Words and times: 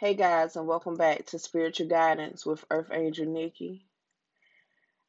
Hey 0.00 0.14
guys, 0.14 0.56
and 0.56 0.66
welcome 0.66 0.96
back 0.96 1.26
to 1.26 1.38
Spiritual 1.38 1.86
Guidance 1.88 2.46
with 2.46 2.64
Earth 2.70 2.88
Angel 2.90 3.26
Nikki. 3.26 3.84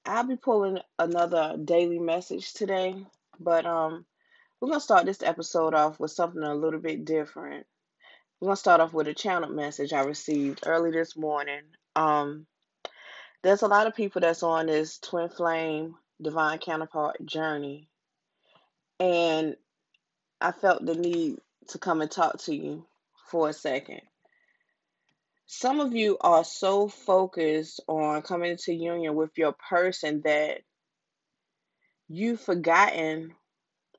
I'll 0.05 0.25
be 0.25 0.35
pulling 0.35 0.79
another 0.99 1.55
daily 1.63 1.97
message 1.97 2.51
today, 2.51 3.05
but 3.39 3.65
um, 3.65 4.05
we're 4.59 4.67
gonna 4.67 4.81
start 4.81 5.05
this 5.05 5.23
episode 5.23 5.73
off 5.73 5.97
with 5.97 6.11
something 6.11 6.43
a 6.43 6.53
little 6.53 6.81
bit 6.81 7.05
different. 7.05 7.65
We're 8.41 8.47
gonna 8.47 8.57
start 8.57 8.81
off 8.81 8.91
with 8.91 9.07
a 9.07 9.13
channel 9.13 9.49
message 9.49 9.93
I 9.93 10.01
received 10.01 10.63
early 10.65 10.91
this 10.91 11.15
morning. 11.15 11.61
Um, 11.95 12.45
there's 13.43 13.61
a 13.61 13.69
lot 13.69 13.87
of 13.87 13.95
people 13.95 14.19
that's 14.19 14.43
on 14.43 14.65
this 14.65 14.99
twin 14.99 15.29
flame 15.29 15.95
divine 16.21 16.59
counterpart 16.59 17.25
journey, 17.25 17.87
and 18.99 19.55
I 20.41 20.51
felt 20.51 20.85
the 20.85 20.95
need 20.95 21.37
to 21.69 21.79
come 21.79 22.01
and 22.01 22.11
talk 22.11 22.39
to 22.39 22.53
you 22.53 22.85
for 23.29 23.47
a 23.47 23.53
second. 23.53 24.01
Some 25.53 25.81
of 25.81 25.93
you 25.93 26.17
are 26.21 26.45
so 26.45 26.87
focused 26.87 27.81
on 27.85 28.21
coming 28.21 28.51
into 28.51 28.73
union 28.73 29.15
with 29.15 29.37
your 29.37 29.51
person 29.51 30.21
that 30.21 30.61
you've 32.07 32.39
forgotten 32.39 33.35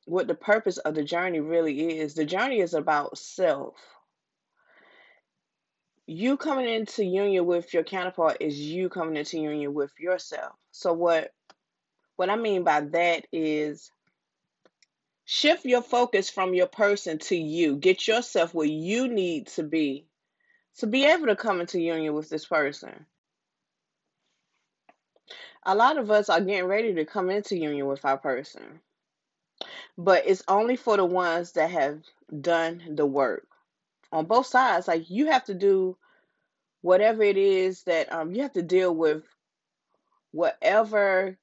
what 0.07 0.29
the 0.29 0.35
purpose 0.35 0.79
of 0.79 0.95
the 0.95 1.05
journey 1.05 1.41
really 1.41 1.99
is. 1.99 2.15
The 2.15 2.25
journey 2.25 2.61
is 2.61 2.73
about 2.73 3.19
self. 3.19 3.77
You 6.07 6.39
coming 6.39 6.67
into 6.67 7.05
union 7.05 7.45
with 7.45 7.75
your 7.75 7.85
counterpart 7.85 8.39
is 8.41 8.59
you 8.59 8.89
coming 8.89 9.17
into 9.17 9.39
union 9.39 9.75
with 9.75 9.93
yourself. 10.01 10.55
So 10.71 10.95
what 10.95 11.35
what 12.17 12.31
I 12.31 12.37
mean 12.37 12.65
by 12.65 12.81
that 12.81 13.27
is 13.31 13.93
shift 15.27 15.67
your 15.67 15.83
focus 15.83 16.31
from 16.31 16.55
your 16.55 16.67
person 16.67 17.19
to 17.19 17.37
you. 17.37 17.77
Get 17.77 18.09
yourself 18.09 18.55
where 18.55 18.67
you 18.67 19.07
need 19.07 19.49
to 19.49 19.63
be 19.63 20.07
to 20.79 20.87
be 20.87 21.05
able 21.05 21.27
to 21.27 21.37
come 21.37 21.61
into 21.61 21.81
union 21.81 22.15
with 22.15 22.29
this 22.29 22.47
person. 22.47 23.07
A 25.65 25.75
lot 25.75 25.99
of 25.99 26.11
us 26.11 26.29
are 26.29 26.41
getting 26.41 26.65
ready 26.65 26.95
to 26.95 27.05
come 27.05 27.31
into 27.31 27.57
union 27.57 27.87
with 27.87 28.05
our 28.05 28.19
person, 28.19 28.81
but 29.97 30.25
it's 30.27 30.43
only 30.49 30.77
for 30.77 30.97
the 30.97 31.05
ones 31.05 31.53
that 31.53 31.71
have 31.71 32.03
done 32.41 32.83
the 32.97 33.07
work 33.07 33.47
on 34.11 34.27
both 34.27 34.47
sides. 34.47 34.89
Like 34.89 35.09
you 35.09 35.27
have 35.27 35.45
to 35.45 35.55
do 35.55 35.97
whatever 36.81 37.23
it 37.23 37.37
is 37.37 37.85
that 37.85 38.13
um, 38.13 38.35
you 38.35 38.43
have 38.43 38.53
to 38.55 38.63
deal 38.63 38.95
with, 38.95 39.23
whatever 40.33 41.37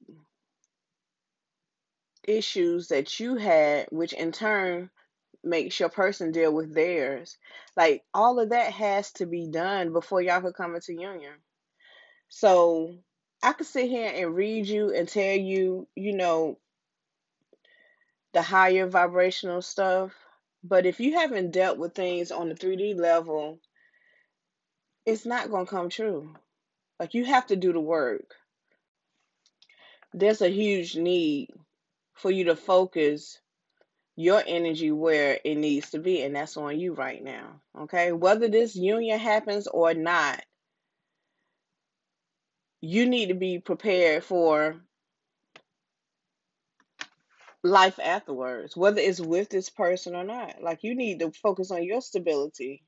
issues 2.27 2.89
that 2.89 3.19
you 3.19 3.36
had, 3.36 3.88
which 3.91 4.14
in 4.14 4.31
turn 4.31 4.89
makes 5.44 5.80
your 5.80 5.90
person 5.90 6.32
deal 6.32 6.54
with 6.54 6.73
theirs. 6.73 7.38
Like 7.76 8.04
all 8.14 8.40
of 8.40 8.50
that 8.50 8.72
has 8.73 9.12
to 9.14 9.26
be 9.26 9.48
done 9.48 9.94
before 9.94 10.22
y'all 10.22 10.42
could 10.42 10.56
come 10.56 10.76
into 10.76 10.94
union. 10.94 11.34
So 12.28 12.95
I 13.42 13.54
could 13.54 13.67
sit 13.67 13.90
here 13.90 14.12
and 14.14 14.36
read 14.36 14.67
you 14.67 14.94
and 14.94 15.08
tell 15.08 15.36
you, 15.36 15.88
you 15.95 16.14
know, 16.14 16.58
the 18.34 18.42
higher 18.42 18.88
vibrational 18.88 19.62
stuff. 19.62 20.14
But 20.64 20.86
if 20.86 21.00
you 21.00 21.14
haven't 21.14 21.52
dealt 21.52 21.78
with 21.78 21.95
things 21.95 22.32
on 22.32 22.50
the 22.50 22.56
3D 22.56 23.00
level, 23.00 23.60
it's 25.06 25.26
not 25.26 25.50
going 25.50 25.66
to 25.66 25.72
come 25.72 25.90
true. 25.90 26.36
Like 27.00 27.14
you 27.14 27.26
have 27.26 27.48
to 27.48 27.56
do 27.56 27.72
the 27.72 27.80
work. 27.80 28.36
There's 30.14 30.42
a 30.42 30.50
huge 30.50 30.95
need 30.95 31.50
for 32.14 32.30
you 32.30 32.45
to 32.45 32.56
focus 32.56 33.40
your 34.20 34.44
energy 34.45 34.92
where 34.92 35.39
it 35.45 35.56
needs 35.56 35.92
to 35.92 35.98
be, 35.98 36.22
and 36.23 36.36
that's 36.36 36.58
on 36.58 36.78
you 36.78 36.94
right 36.94 37.23
now. 37.23 37.62
Okay, 37.84 38.12
whether 38.12 38.50
this 38.50 38.76
union 38.76 39.17
happens 39.17 39.66
or 39.66 39.94
not, 39.94 40.44
you 42.81 43.08
need 43.08 43.28
to 43.28 43.34
be 43.34 43.59
prepared 43.59 44.22
for 44.26 44.76
life 47.64 47.98
afterwards, 48.04 48.76
whether 48.76 48.99
it's 48.99 49.21
with 49.21 49.48
this 49.48 49.70
person 49.70 50.14
or 50.16 50.26
not. 50.26 50.61
Like, 50.61 50.83
you 50.83 50.95
need 50.95 51.20
to 51.22 51.32
focus 51.32 51.72
on 51.72 51.86
your 51.86 52.02
stability. 52.02 52.83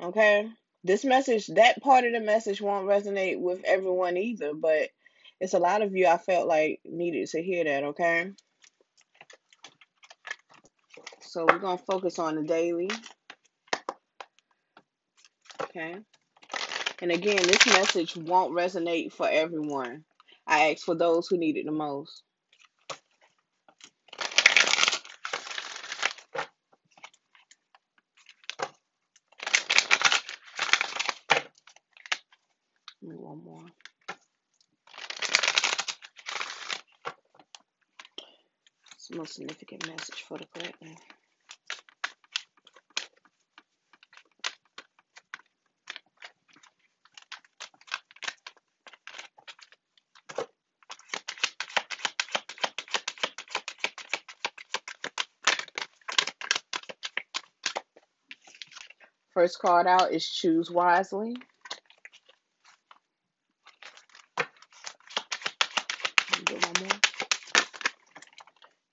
Okay, 0.00 0.48
this 0.84 1.04
message, 1.04 1.48
that 1.48 1.82
part 1.82 2.04
of 2.04 2.12
the 2.12 2.20
message 2.20 2.60
won't 2.60 2.86
resonate 2.86 3.40
with 3.40 3.64
everyone 3.64 4.16
either, 4.16 4.54
but 4.54 4.90
it's 5.40 5.54
a 5.54 5.58
lot 5.58 5.82
of 5.82 5.96
you 5.96 6.06
I 6.06 6.18
felt 6.18 6.46
like 6.46 6.78
needed 6.84 7.26
to 7.30 7.42
hear 7.42 7.64
that. 7.64 7.82
Okay. 7.82 8.30
So 11.36 11.44
we're 11.44 11.58
going 11.58 11.76
to 11.76 11.84
focus 11.84 12.18
on 12.18 12.36
the 12.36 12.42
daily. 12.44 12.90
Okay. 15.64 15.98
And 17.02 17.12
again, 17.12 17.42
this 17.42 17.66
message 17.66 18.16
won't 18.16 18.54
resonate 18.54 19.12
for 19.12 19.28
everyone. 19.28 20.06
I 20.46 20.70
ask 20.70 20.82
for 20.82 20.94
those 20.94 21.28
who 21.28 21.36
need 21.36 21.58
it 21.58 21.66
the 21.66 21.72
most. 21.72 22.22
one 33.02 33.44
more. 33.44 33.66
It's 38.94 39.08
the 39.08 39.18
most 39.18 39.34
significant 39.34 39.86
message 39.86 40.24
for 40.26 40.38
the 40.38 40.46
collective. 40.46 40.96
First 59.36 59.58
card 59.58 59.86
out 59.86 60.14
is 60.14 60.26
choose 60.26 60.70
wisely. 60.70 61.36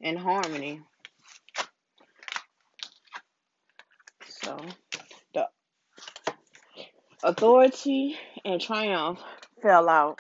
And 0.02 0.20
harmony. 0.20 0.82
So 4.28 4.60
the 5.34 5.48
authority 7.24 8.18
and 8.44 8.60
triumph 8.60 9.22
fell 9.62 9.88
out 9.88 10.20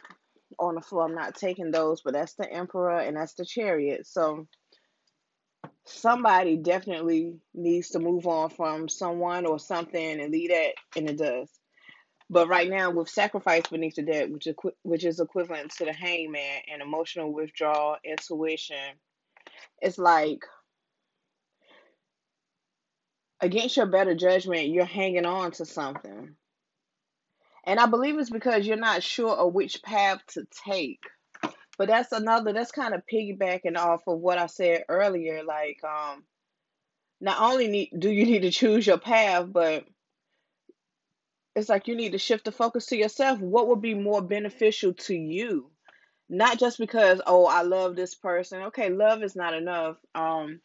on 0.57 0.75
the 0.75 0.81
floor. 0.81 1.03
I'm 1.03 1.15
not 1.15 1.35
taking 1.35 1.69
those, 1.69 1.99
but 2.01 2.13
that's 2.13 2.35
the 2.35 2.49
emperor 2.49 2.97
and 2.97 3.17
that's 3.17 3.33
the 3.33 3.43
chariot. 3.43 4.07
So 4.07 4.47
somebody 5.85 6.57
definitely 6.57 7.35
needs 7.53 7.89
to 7.89 7.99
move 7.99 8.27
on 8.27 8.49
from 8.49 8.87
someone 8.87 9.45
or 9.45 9.59
something 9.59 10.19
and 10.19 10.31
leave 10.31 10.49
that 10.49 10.73
in 10.95 11.05
the 11.05 11.13
dust. 11.13 11.59
But 12.29 12.47
right 12.47 12.69
now, 12.69 12.89
with 12.89 13.09
sacrifice 13.09 13.67
beneath 13.69 13.95
the 13.95 14.01
deck, 14.01 14.29
which 14.29 14.47
which 14.83 15.05
is 15.05 15.19
equivalent 15.19 15.71
to 15.71 15.85
the 15.85 15.93
hangman 15.93 16.61
and 16.71 16.81
emotional 16.81 17.31
withdrawal, 17.31 17.97
intuition, 18.03 18.95
it's 19.81 19.97
like 19.97 20.39
against 23.41 23.77
your 23.77 23.85
better 23.85 24.15
judgment, 24.15 24.69
you're 24.69 24.85
hanging 24.85 25.25
on 25.25 25.51
to 25.51 25.65
something. 25.65 26.35
And 27.65 27.79
I 27.79 27.85
believe 27.85 28.17
it's 28.17 28.29
because 28.29 28.65
you're 28.65 28.77
not 28.77 29.03
sure 29.03 29.35
of 29.35 29.53
which 29.53 29.83
path 29.83 30.19
to 30.29 30.47
take. 30.65 31.01
But 31.77 31.87
that's 31.87 32.11
another 32.11 32.53
that's 32.53 32.71
kind 32.71 32.93
of 32.93 33.01
piggybacking 33.11 33.77
off 33.77 34.07
of 34.07 34.19
what 34.19 34.37
I 34.37 34.45
said 34.45 34.85
earlier. 34.89 35.43
Like, 35.43 35.79
um, 35.83 36.23
not 37.19 37.41
only 37.41 37.67
need, 37.67 37.91
do 37.97 38.09
you 38.09 38.25
need 38.25 38.41
to 38.41 38.51
choose 38.51 38.85
your 38.85 38.99
path, 38.99 39.47
but 39.49 39.85
it's 41.55 41.69
like 41.69 41.87
you 41.87 41.95
need 41.95 42.11
to 42.11 42.17
shift 42.17 42.45
the 42.45 42.51
focus 42.51 42.87
to 42.87 42.97
yourself. 42.97 43.39
What 43.39 43.67
would 43.67 43.81
be 43.81 43.93
more 43.93 44.21
beneficial 44.21 44.93
to 44.93 45.15
you? 45.15 45.71
Not 46.29 46.59
just 46.59 46.79
because, 46.79 47.21
oh, 47.25 47.45
I 47.45 47.61
love 47.61 47.95
this 47.95 48.15
person. 48.15 48.63
Okay, 48.63 48.89
love 48.89 49.23
is 49.23 49.35
not 49.35 49.53
enough. 49.53 49.97
Um, 50.15 50.61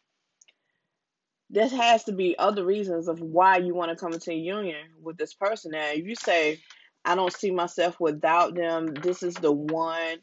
there 1.49 1.67
has 1.67 2.03
to 2.05 2.11
be 2.11 2.37
other 2.37 2.63
reasons 2.63 3.07
of 3.07 3.19
why 3.19 3.57
you 3.57 3.73
want 3.73 3.89
to 3.89 3.97
come 3.97 4.13
into 4.13 4.31
a 4.31 4.35
union 4.35 4.85
with 5.01 5.17
this 5.17 5.33
person. 5.33 5.71
Now, 5.71 5.89
if 5.91 6.05
you 6.05 6.15
say, 6.15 6.59
I 7.05 7.15
don't 7.15 7.33
see 7.33 7.51
myself 7.51 7.99
without 7.99 8.55
them, 8.55 8.93
this 8.93 9.23
is 9.23 9.35
the 9.35 9.51
one 9.51 10.19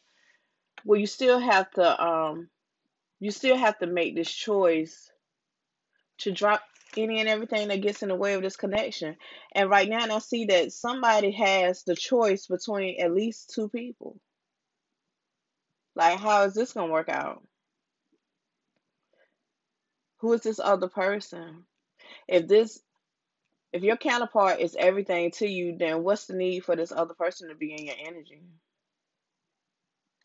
well 0.87 1.01
you 1.01 1.09
still 1.09 1.41
have 1.41 1.71
to 1.73 2.05
um 2.05 2.49
you 3.21 3.33
still 3.33 3.57
have 3.59 3.79
to 3.81 3.89
make 3.89 4.17
this 4.17 4.33
choice 4.33 5.11
to 6.19 6.33
drop 6.33 6.63
any 6.97 7.21
and 7.21 7.29
everything 7.29 7.69
that 7.69 7.83
gets 7.83 8.03
in 8.03 8.11
the 8.11 8.17
way 8.17 8.35
of 8.35 8.43
this 8.43 8.57
connection. 8.57 9.17
And 9.55 9.71
right 9.71 9.89
now 9.89 10.07
I 10.15 10.21
see 10.21 10.47
that 10.47 10.73
somebody 10.73 11.33
has 11.33 11.85
the 11.85 11.97
choice 11.97 12.47
between 12.49 13.01
at 13.01 13.15
least 13.15 13.53
two 13.55 13.69
people. 13.69 14.19
Like 15.97 16.19
how 16.21 16.45
is 16.45 16.55
this 16.55 16.75
gonna 16.75 16.93
work 16.93 17.09
out? 17.11 17.43
Who 20.21 20.33
is 20.35 20.43
this 20.43 20.61
other 20.61 20.89
person? 20.89 21.65
If 22.29 22.49
this 22.49 22.81
If 23.73 23.85
your 23.85 23.99
counterpart 23.99 24.61
is 24.61 24.77
everything 24.79 25.31
to 25.33 25.49
you, 25.49 25.77
then 25.79 26.05
what's 26.05 26.27
the 26.27 26.35
need 26.35 26.63
for 26.65 26.77
this 26.77 26.93
other 26.93 27.15
person 27.15 27.51
to 27.51 27.57
be 27.57 27.75
in 27.75 27.87
your 27.87 27.97
energy? 28.01 28.43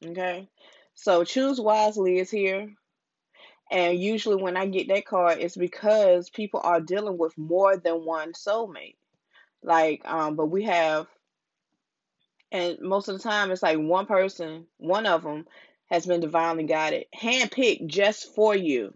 Okay. 0.05 0.47
So 0.93 1.23
choose 1.23 1.59
wisely 1.59 2.19
is 2.19 2.31
here. 2.31 2.73
And 3.71 3.97
usually 3.97 4.41
when 4.41 4.57
I 4.57 4.65
get 4.65 4.89
that 4.89 5.05
card, 5.05 5.37
it's 5.39 5.55
because 5.55 6.29
people 6.29 6.59
are 6.61 6.81
dealing 6.81 7.17
with 7.17 7.37
more 7.37 7.77
than 7.77 8.05
one 8.05 8.33
soulmate. 8.33 8.97
Like, 9.63 10.01
um, 10.05 10.35
but 10.35 10.47
we 10.47 10.63
have, 10.63 11.07
and 12.51 12.79
most 12.81 13.07
of 13.07 13.17
the 13.17 13.23
time 13.23 13.51
it's 13.51 13.63
like 13.63 13.77
one 13.77 14.07
person, 14.07 14.65
one 14.77 15.05
of 15.05 15.23
them 15.23 15.45
has 15.89 16.05
been 16.05 16.19
divinely 16.19 16.63
guided, 16.65 17.05
handpicked 17.15 17.87
just 17.87 18.33
for 18.35 18.55
you. 18.55 18.93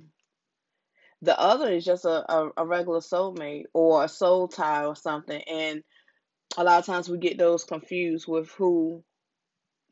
The 1.21 1.39
other 1.39 1.71
is 1.71 1.85
just 1.85 2.03
a, 2.03 2.31
a, 2.31 2.51
a 2.57 2.65
regular 2.65 2.99
soulmate 2.99 3.65
or 3.73 4.03
a 4.03 4.09
soul 4.09 4.47
tie 4.47 4.85
or 4.85 4.95
something. 4.95 5.41
And 5.41 5.83
a 6.57 6.63
lot 6.63 6.79
of 6.79 6.85
times 6.85 7.07
we 7.07 7.17
get 7.17 7.37
those 7.37 7.63
confused 7.63 8.27
with 8.27 8.49
who 8.51 9.03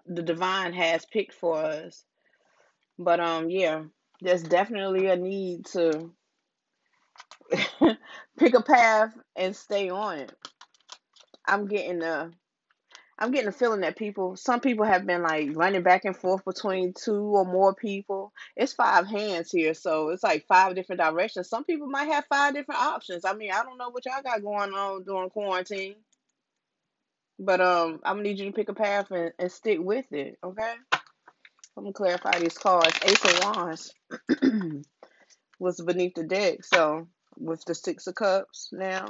the 0.05 0.21
divine 0.21 0.73
has 0.73 1.05
picked 1.05 1.33
for 1.33 1.57
us. 1.57 2.03
But 2.99 3.19
um 3.19 3.49
yeah, 3.49 3.83
there's 4.21 4.43
definitely 4.43 5.07
a 5.07 5.15
need 5.15 5.65
to 5.67 6.11
pick 8.37 8.53
a 8.53 8.61
path 8.61 9.13
and 9.35 9.55
stay 9.55 9.89
on 9.89 10.19
it. 10.19 10.33
I'm 11.47 11.67
getting 11.67 11.99
the 11.99 12.31
I'm 13.19 13.31
getting 13.31 13.45
the 13.45 13.51
feeling 13.51 13.81
that 13.81 13.97
people 13.97 14.35
some 14.35 14.59
people 14.59 14.85
have 14.85 15.05
been 15.05 15.21
like 15.21 15.49
running 15.53 15.83
back 15.83 16.03
and 16.05 16.15
forth 16.15 16.43
between 16.45 16.93
two 16.93 17.13
or 17.13 17.45
more 17.45 17.73
people. 17.75 18.33
It's 18.55 18.73
five 18.73 19.07
hands 19.07 19.51
here, 19.51 19.73
so 19.73 20.09
it's 20.09 20.23
like 20.23 20.45
five 20.47 20.75
different 20.75 21.01
directions. 21.01 21.49
Some 21.49 21.63
people 21.63 21.87
might 21.87 22.11
have 22.11 22.25
five 22.27 22.53
different 22.53 22.81
options. 22.81 23.23
I 23.23 23.33
mean, 23.33 23.51
I 23.51 23.63
don't 23.63 23.77
know 23.77 23.89
what 23.91 24.05
y'all 24.05 24.23
got 24.23 24.41
going 24.41 24.73
on 24.73 25.03
during 25.03 25.29
quarantine. 25.29 25.95
But 27.39 27.61
um 27.61 27.99
I'm 28.03 28.17
gonna 28.17 28.23
need 28.23 28.39
you 28.39 28.45
to 28.45 28.51
pick 28.51 28.69
a 28.69 28.73
path 28.73 29.11
and, 29.11 29.31
and 29.39 29.51
stick 29.51 29.79
with 29.81 30.11
it, 30.11 30.37
okay? 30.43 30.73
I'm 31.75 31.83
gonna 31.83 31.93
clarify 31.93 32.39
these 32.39 32.57
cards. 32.57 32.97
Ace 33.03 33.25
of 33.25 33.43
Wands 33.43 33.93
was 35.59 35.81
beneath 35.81 36.13
the 36.15 36.23
deck, 36.23 36.63
so 36.63 37.07
with 37.37 37.63
the 37.65 37.73
Six 37.73 38.07
of 38.07 38.15
Cups 38.15 38.69
now. 38.71 39.07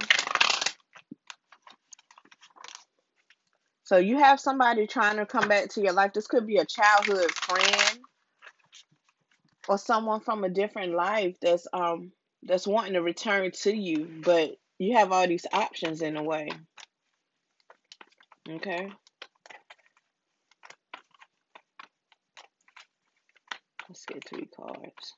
So 3.85 3.97
you 3.97 4.17
have 4.17 4.39
somebody 4.39 4.87
trying 4.87 5.17
to 5.17 5.25
come 5.25 5.49
back 5.49 5.69
to 5.71 5.81
your 5.81 5.93
life. 5.93 6.13
This 6.13 6.27
could 6.27 6.47
be 6.47 6.57
a 6.57 6.65
childhood 6.65 7.31
friend 7.31 7.99
or 9.67 9.77
someone 9.77 10.21
from 10.21 10.43
a 10.43 10.49
different 10.49 10.93
life 10.95 11.35
that's 11.41 11.67
um 11.73 12.11
that's 12.43 12.67
wanting 12.67 12.93
to 12.93 13.01
return 13.01 13.51
to 13.51 13.75
you, 13.75 14.07
but 14.23 14.55
you 14.79 14.95
have 14.97 15.11
all 15.11 15.27
these 15.27 15.45
options 15.53 16.01
in 16.01 16.17
a 16.17 16.23
way. 16.23 16.49
Okay. 18.49 18.89
Let's 23.87 24.05
get 24.05 24.27
three 24.27 24.47
cards. 24.55 25.13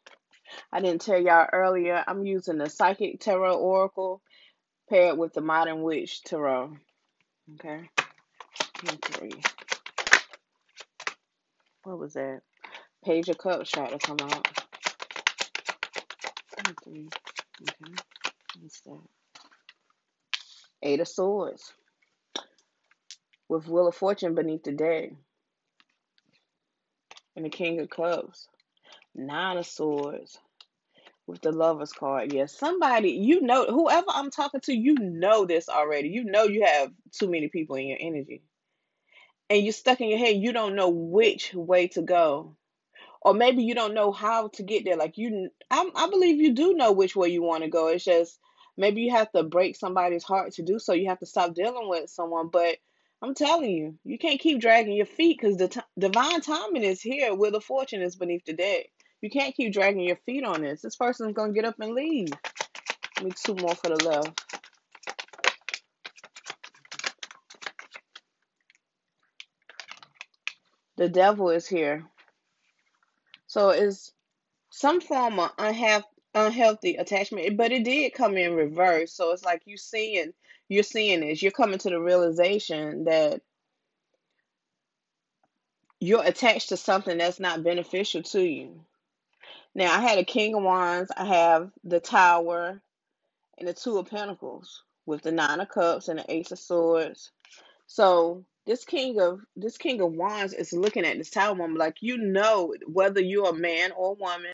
I 0.72 0.80
didn't 0.80 1.01
tell 1.01 1.19
y'all 1.19 1.48
earlier, 1.51 2.04
I'm 2.07 2.25
using 2.25 2.57
the 2.57 2.69
Psychic 2.69 3.19
Tarot 3.19 3.57
Oracle 3.57 4.22
paired 4.89 5.18
with 5.18 5.33
the 5.33 5.42
Modern 5.42 5.81
Witch 5.81 6.24
Tarot. 6.24 6.77
Okay. 7.54 7.89
three. 9.04 9.31
What 11.83 12.00
was 12.00 12.13
that? 12.13 12.42
Page 13.04 13.30
of 13.30 13.38
Cups 13.38 13.71
tried 13.71 13.92
to 13.92 14.00
come 14.00 14.18
out. 14.21 14.48
three. 16.83 17.07
Okay. 17.62 17.94
What's 18.60 18.81
that? 18.81 19.01
Eight 20.83 21.00
of 21.00 21.07
Swords. 21.07 21.74
With 23.47 23.68
Wheel 23.68 23.88
of 23.88 23.95
Fortune 23.95 24.36
beneath 24.36 24.63
the 24.63 24.71
deck. 24.71 25.12
And 27.36 27.45
the 27.45 27.50
King 27.50 27.80
of 27.80 27.89
Cups. 27.89 28.47
Nine 29.13 29.57
of 29.57 29.65
Swords 29.65 30.39
with 31.27 31.42
the 31.42 31.51
Lovers 31.51 31.92
card. 31.92 32.33
Yes, 32.33 32.57
somebody, 32.57 33.12
you 33.12 33.42
know, 33.42 33.65
whoever 33.65 34.07
I'm 34.09 34.30
talking 34.30 34.62
to, 34.62 34.74
you 34.74 34.95
know 34.95 35.45
this 35.45 35.69
already. 35.69 36.09
You 36.09 36.24
know 36.24 36.44
you 36.44 36.65
have 36.65 36.92
too 37.12 37.30
many 37.30 37.47
people 37.47 37.75
in 37.75 37.88
your 37.88 37.97
energy. 38.00 38.44
And 39.50 39.63
you're 39.63 39.74
stuck 39.74 40.01
in 40.01 40.09
your 40.09 40.19
head. 40.19 40.38
You 40.38 40.53
don't 40.53 40.75
know 40.75 40.89
which 40.89 41.53
way 41.53 41.88
to 41.89 42.01
go. 42.01 42.56
Or 43.21 43.33
maybe 43.33 43.63
you 43.63 43.74
don't 43.74 43.94
know 43.94 44.12
how 44.12 44.50
to 44.50 44.63
get 44.63 44.86
there. 44.86 44.97
Like 44.97 45.18
you, 45.18 45.50
I, 45.71 45.89
I 45.95 46.09
believe 46.09 46.39
you 46.39 46.53
do 46.53 46.74
know 46.74 46.92
which 46.92 47.15
way 47.15 47.30
you 47.30 47.42
want 47.42 47.63
to 47.63 47.69
go. 47.69 47.88
It's 47.88 48.03
just 48.03 48.39
maybe 48.77 49.01
you 49.01 49.12
have 49.12 49.31
to 49.31 49.44
break 49.44 49.75
somebody's 49.75 50.24
heart 50.24 50.53
to 50.53 50.63
do 50.63 50.77
so. 50.77 50.94
You 50.94 51.09
have 51.09 51.19
to 51.19 51.25
stop 51.25 51.56
dealing 51.56 51.89
with 51.89 52.09
someone. 52.09 52.50
But 52.51 52.77
I'm 53.22 53.34
telling 53.34 53.72
you, 53.72 53.98
you 54.04 54.18
can't 54.18 54.40
keep 54.40 54.60
dragging 54.60 54.94
your 54.94 55.06
feet 55.06 55.40
because 55.40 55.58
the 55.58 55.68
t- 55.68 55.80
divine 55.98 56.42
timing 56.42 56.84
is 56.84 57.02
here 57.02 57.34
where 57.34 57.52
the 57.52 57.62
fortune 57.62 58.02
is 58.02 58.16
beneath 58.16 58.46
the 58.46 58.54
deck. 58.54 58.88
You 59.22 59.30
can't 59.30 59.56
keep 59.56 59.74
dragging 59.74 60.02
your 60.04 60.18
feet 60.26 60.44
on 60.44 60.62
this. 60.62 60.82
This 60.82 60.96
person's 60.96 61.34
going 61.34 61.54
to 61.54 61.56
get 61.56 61.66
up 61.66 61.80
and 61.80 61.94
leave. 61.94 62.30
Let 63.18 63.26
me 63.26 63.32
two 63.44 63.56
more 63.56 63.74
for 63.76 63.90
the 63.90 64.04
love. 64.04 64.34
The 70.98 71.10
devil 71.10 71.50
is 71.50 71.68
here. 71.68 72.06
So 73.48 73.70
it's 73.70 74.12
some 74.70 75.02
form 75.02 75.40
of 75.40 75.52
unhealthy, 75.58 76.08
unhealthy 76.34 76.96
attachment, 76.96 77.58
but 77.58 77.72
it 77.72 77.86
did 77.86 78.14
come 78.14 78.38
in 78.38 78.54
reverse. 78.54 79.14
So 79.14 79.32
it's 79.32 79.46
like 79.46 79.62
you 79.66 79.78
seeing 79.78 80.34
you're 80.70 80.84
seeing 80.84 81.22
this. 81.22 81.42
You're 81.42 81.52
coming 81.52 81.80
to 81.80 81.90
the 81.90 82.00
realization 82.00 83.06
that 83.06 83.42
you're 86.00 86.24
attached 86.24 86.70
to 86.70 86.78
something 86.78 87.18
that's 87.18 87.40
not 87.40 87.64
beneficial 87.64 88.24
to 88.24 88.42
you. 88.42 88.82
Now 89.74 89.94
I 89.94 90.02
had 90.02 90.18
a 90.18 90.24
King 90.24 90.56
of 90.56 90.64
Wands, 90.64 91.12
I 91.16 91.26
have 91.26 91.72
the 91.84 92.00
Tower, 92.00 92.82
and 93.58 93.68
the 93.68 93.74
Two 93.74 93.98
of 93.98 94.10
Pentacles 94.10 94.84
with 95.06 95.22
the 95.22 95.32
Nine 95.32 95.60
of 95.60 95.70
Cups 95.70 96.08
and 96.08 96.20
the 96.20 96.32
Ace 96.32 96.52
of 96.52 96.60
Swords. 96.60 97.32
So 97.88 98.46
this 98.66 98.84
King 98.84 99.20
of 99.20 99.42
this 99.56 99.78
King 99.78 100.02
of 100.02 100.14
Wands 100.14 100.54
is 100.54 100.74
looking 100.74 101.06
at 101.06 101.18
this 101.18 101.30
Tower 101.30 101.56
moment 101.56 101.80
like 101.80 101.98
you 102.02 102.18
know 102.18 102.74
whether 102.88 103.22
you're 103.22 103.50
a 103.50 103.54
man 103.54 103.92
or 103.92 104.12
a 104.12 104.14
woman, 104.14 104.52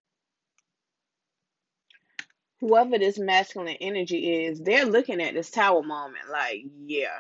whoever 2.62 2.98
this 2.98 3.20
masculine 3.20 3.76
energy 3.82 4.46
is, 4.46 4.60
they're 4.62 4.86
looking 4.86 5.22
at 5.22 5.34
this 5.34 5.50
Tower 5.50 5.84
moment 5.84 6.30
like, 6.32 6.64
yeah, 6.86 7.20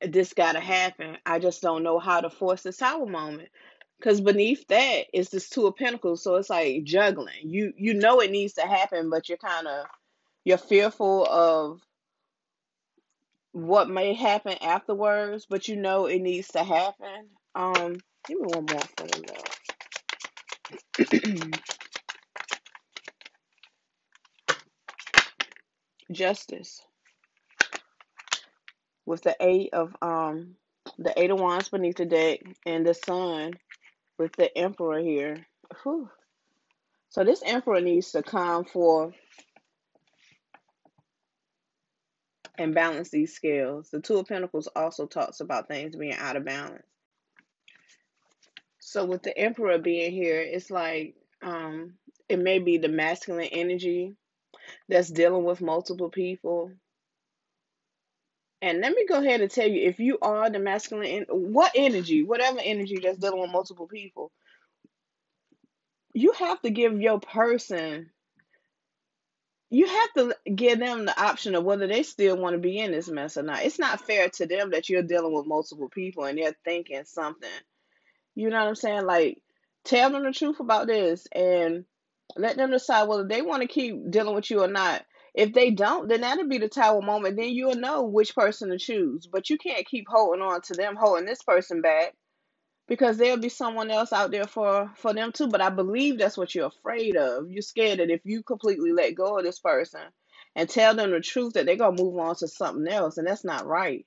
this 0.00 0.34
gotta 0.34 0.60
happen. 0.60 1.16
I 1.26 1.38
just 1.38 1.62
don't 1.62 1.82
know 1.82 1.98
how 1.98 2.20
to 2.20 2.30
force 2.30 2.62
this 2.62 2.76
Tower 2.76 3.06
moment. 3.06 3.48
Because 3.98 4.20
beneath 4.20 4.66
that 4.68 5.06
is 5.12 5.30
this 5.30 5.48
two 5.48 5.66
of 5.68 5.76
pentacles, 5.76 6.22
so 6.22 6.34
it's 6.34 6.50
like 6.50 6.82
juggling. 6.84 7.34
You 7.44 7.72
you 7.76 7.94
know 7.94 8.20
it 8.20 8.32
needs 8.32 8.54
to 8.54 8.62
happen, 8.62 9.10
but 9.10 9.28
you're 9.28 9.38
kind 9.38 9.68
of 9.68 9.86
you're 10.44 10.58
fearful 10.58 11.24
of 11.24 11.80
what 13.52 13.88
may 13.88 14.12
happen 14.12 14.54
afterwards, 14.60 15.46
but 15.48 15.68
you 15.68 15.76
know 15.76 16.06
it 16.06 16.18
needs 16.20 16.48
to 16.48 16.64
happen. 16.64 17.28
Um, 17.54 17.98
give 18.26 18.40
me 18.40 18.46
one 18.48 18.66
more 18.66 18.80
for 18.96 19.06
the 19.06 19.34
Justice 26.12 26.82
with 29.06 29.22
the 29.22 29.36
eight 29.40 29.70
of 29.72 29.94
um 30.02 30.54
the 30.98 31.12
eight 31.20 31.30
of 31.30 31.40
wands 31.40 31.68
beneath 31.68 31.96
the 31.96 32.04
deck 32.04 32.40
and 32.66 32.86
the 32.86 32.94
sun 32.94 33.52
with 34.18 34.32
the 34.36 34.56
emperor 34.56 35.00
here. 35.00 35.46
Whew. 35.82 36.08
So 37.10 37.24
this 37.24 37.42
emperor 37.44 37.80
needs 37.80 38.12
to 38.12 38.22
come 38.22 38.64
for 38.64 39.12
and 42.58 42.74
balance 42.74 43.10
these 43.10 43.34
scales. 43.34 43.90
The 43.90 44.00
two 44.00 44.18
of 44.18 44.26
pentacles 44.26 44.68
also 44.76 45.06
talks 45.06 45.40
about 45.40 45.68
things 45.68 45.96
being 45.96 46.14
out 46.14 46.36
of 46.36 46.44
balance. 46.44 46.86
So 48.80 49.04
with 49.04 49.22
the 49.22 49.36
emperor 49.36 49.78
being 49.78 50.12
here, 50.12 50.40
it's 50.40 50.70
like 50.70 51.14
um 51.42 51.94
it 52.28 52.38
may 52.38 52.58
be 52.58 52.78
the 52.78 52.88
masculine 52.88 53.48
energy 53.52 54.16
that's 54.88 55.10
dealing 55.10 55.44
with 55.44 55.60
multiple 55.60 56.08
people. 56.08 56.72
And 58.60 58.80
let 58.80 58.92
me 58.92 59.06
go 59.08 59.20
ahead 59.20 59.40
and 59.40 59.50
tell 59.50 59.68
you 59.68 59.88
if 59.88 59.98
you 59.98 60.18
are 60.22 60.48
the 60.48 60.58
masculine, 60.58 61.26
what 61.28 61.72
energy, 61.74 62.22
whatever 62.22 62.60
energy 62.62 63.00
that's 63.02 63.18
dealing 63.18 63.40
with 63.40 63.50
multiple 63.50 63.88
people, 63.88 64.30
you 66.14 66.32
have 66.32 66.60
to 66.62 66.70
give 66.70 67.00
your 67.00 67.18
person 67.18 68.10
you 69.72 69.86
have 69.86 70.12
to 70.12 70.36
give 70.54 70.78
them 70.78 71.06
the 71.06 71.18
option 71.18 71.54
of 71.54 71.64
whether 71.64 71.86
they 71.86 72.02
still 72.02 72.36
want 72.36 72.52
to 72.52 72.58
be 72.58 72.78
in 72.78 72.92
this 72.92 73.08
mess 73.08 73.38
or 73.38 73.42
not. 73.42 73.62
It's 73.62 73.78
not 73.78 74.02
fair 74.02 74.28
to 74.28 74.46
them 74.46 74.72
that 74.72 74.90
you're 74.90 75.02
dealing 75.02 75.32
with 75.32 75.46
multiple 75.46 75.88
people 75.88 76.24
and 76.24 76.36
they're 76.36 76.54
thinking 76.62 77.04
something. 77.06 77.48
You 78.34 78.50
know 78.50 78.58
what 78.58 78.68
I'm 78.68 78.74
saying? 78.74 79.06
Like, 79.06 79.42
tell 79.84 80.10
them 80.10 80.24
the 80.24 80.32
truth 80.32 80.60
about 80.60 80.88
this 80.88 81.26
and 81.34 81.86
let 82.36 82.56
them 82.56 82.70
decide 82.72 83.08
whether 83.08 83.26
they 83.26 83.42
want 83.42 83.62
to 83.62 83.68
keep 83.68 84.10
dealing 84.10 84.34
with 84.34 84.50
you 84.50 84.62
or 84.62 84.68
not. 84.68 85.04
If 85.34 85.52
they 85.54 85.70
don't, 85.70 86.08
then 86.08 86.22
that'll 86.22 86.48
be 86.48 86.58
the 86.58 86.68
tower 86.68 87.02
moment. 87.02 87.36
Then 87.36 87.50
you'll 87.50 87.76
know 87.76 88.04
which 88.04 88.34
person 88.34 88.70
to 88.70 88.78
choose. 88.78 89.28
But 89.30 89.50
you 89.50 89.58
can't 89.58 89.86
keep 89.86 90.06
holding 90.08 90.42
on 90.42 90.62
to 90.62 90.74
them, 90.74 90.96
holding 90.96 91.26
this 91.26 91.42
person 91.42 91.82
back, 91.82 92.14
because 92.88 93.18
there'll 93.18 93.38
be 93.38 93.48
someone 93.50 93.90
else 93.90 94.12
out 94.12 94.30
there 94.32 94.46
for 94.46 94.90
for 94.96 95.14
them 95.14 95.32
too. 95.32 95.48
But 95.48 95.62
I 95.62 95.70
believe 95.70 96.18
that's 96.18 96.38
what 96.38 96.54
you're 96.54 96.66
afraid 96.68 97.16
of. 97.16 97.50
You're 97.50 97.62
scared 97.62 98.00
that 98.00 98.10
if 98.10 98.22
you 98.24 98.42
completely 98.42 98.92
let 98.92 99.14
go 99.16 99.38
of 99.38 99.44
this 99.44 99.60
person 99.60 100.02
and 100.56 100.68
tell 100.68 100.94
them 100.94 101.12
the 101.12 101.20
truth, 101.20 101.54
that 101.54 101.66
they're 101.66 101.76
gonna 101.76 102.02
move 102.02 102.18
on 102.18 102.36
to 102.36 102.48
something 102.48 102.88
else, 102.92 103.18
and 103.18 103.26
that's 103.26 103.44
not 103.44 103.66
right. 103.66 104.06